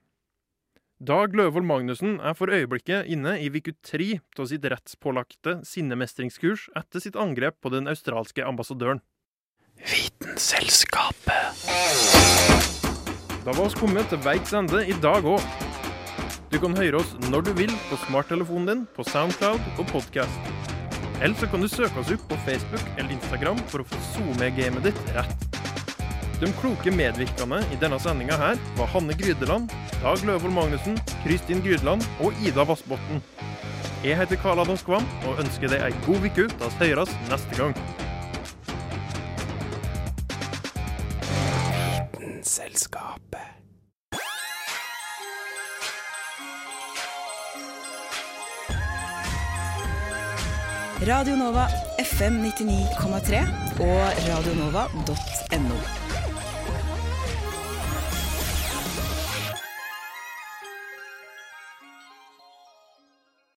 Dag 1.03 1.33
Løvold 1.35 1.67
Magnussen 1.67 2.21
er 2.23 2.35
for 2.39 2.53
øyeblikket 2.55 3.09
inne 3.11 3.33
i 3.43 3.49
uke 3.51 3.73
tre 3.83 4.21
av 4.39 4.47
sitt 4.47 4.63
rettspålagte 4.71 5.57
sinnemestringskurs 5.67 6.69
etter 6.79 7.03
sitt 7.03 7.19
angrep 7.19 7.57
på 7.59 7.73
den 7.75 7.91
australske 7.91 8.45
ambassadøren. 8.47 9.01
Vitenselskapet. 9.83 11.65
Da 13.43 13.51
var 13.51 13.65
oss 13.65 13.75
kommet 13.75 14.07
til 14.13 14.23
veis 14.23 14.55
ende 14.55 14.85
i 14.87 14.95
dag 15.03 15.27
òg. 15.27 15.43
Du 16.55 16.61
kan 16.63 16.79
høre 16.79 17.01
oss 17.01 17.17
når 17.33 17.49
du 17.49 17.55
vil 17.65 17.75
på 17.89 17.99
smarttelefonen 18.05 18.71
din, 18.71 18.85
på 18.95 19.03
Soundcloud 19.11 19.59
og 19.83 19.89
podkast. 19.91 20.53
Eller 21.19 21.35
så 21.35 21.51
kan 21.51 21.67
du 21.67 21.73
søke 21.73 21.99
oss 21.99 22.15
opp 22.15 22.29
på 22.31 22.39
Facebook 22.47 22.87
eller 22.95 23.11
Instagram 23.19 23.59
for 23.73 23.83
å 23.83 23.89
få 23.91 24.05
SoMe-gamet 24.13 24.93
ditt 24.93 25.03
rett. 25.19 25.52
De 26.43 26.49
kloke 26.59 26.91
medvirkende 26.91 27.61
i 27.71 27.77
denne 27.79 28.01
sendinga 28.03 28.35
her 28.35 28.57
var 28.75 28.89
Hanne 28.91 29.15
Grydeland, 29.15 29.71
Dag 30.03 30.25
Løvold 30.27 30.51
Magnussen, 30.53 30.97
Kristin 31.23 31.63
Grydeland 31.63 32.03
og 32.19 32.35
Ida 32.43 32.65
Vassbotn. 32.67 33.23
Jeg 34.03 34.19
heter 34.19 34.41
Karl 34.43 34.59
Adam 34.59 34.77
Skvam 34.77 35.07
og 35.29 35.39
ønsker 35.39 35.71
deg 35.71 35.87
ei 35.87 35.95
god 36.03 36.27
uke. 36.27 36.49
Da 36.59 36.73
høres 36.83 37.15
neste 37.31 37.55
gang. 37.55 37.79
Selskapet. 42.43 43.47
Radio 51.07 51.39
Nova 51.39 51.71
FM 52.03 52.43
99,3 52.51 53.47
og 53.79 54.25
radionova.no. 54.27 56.02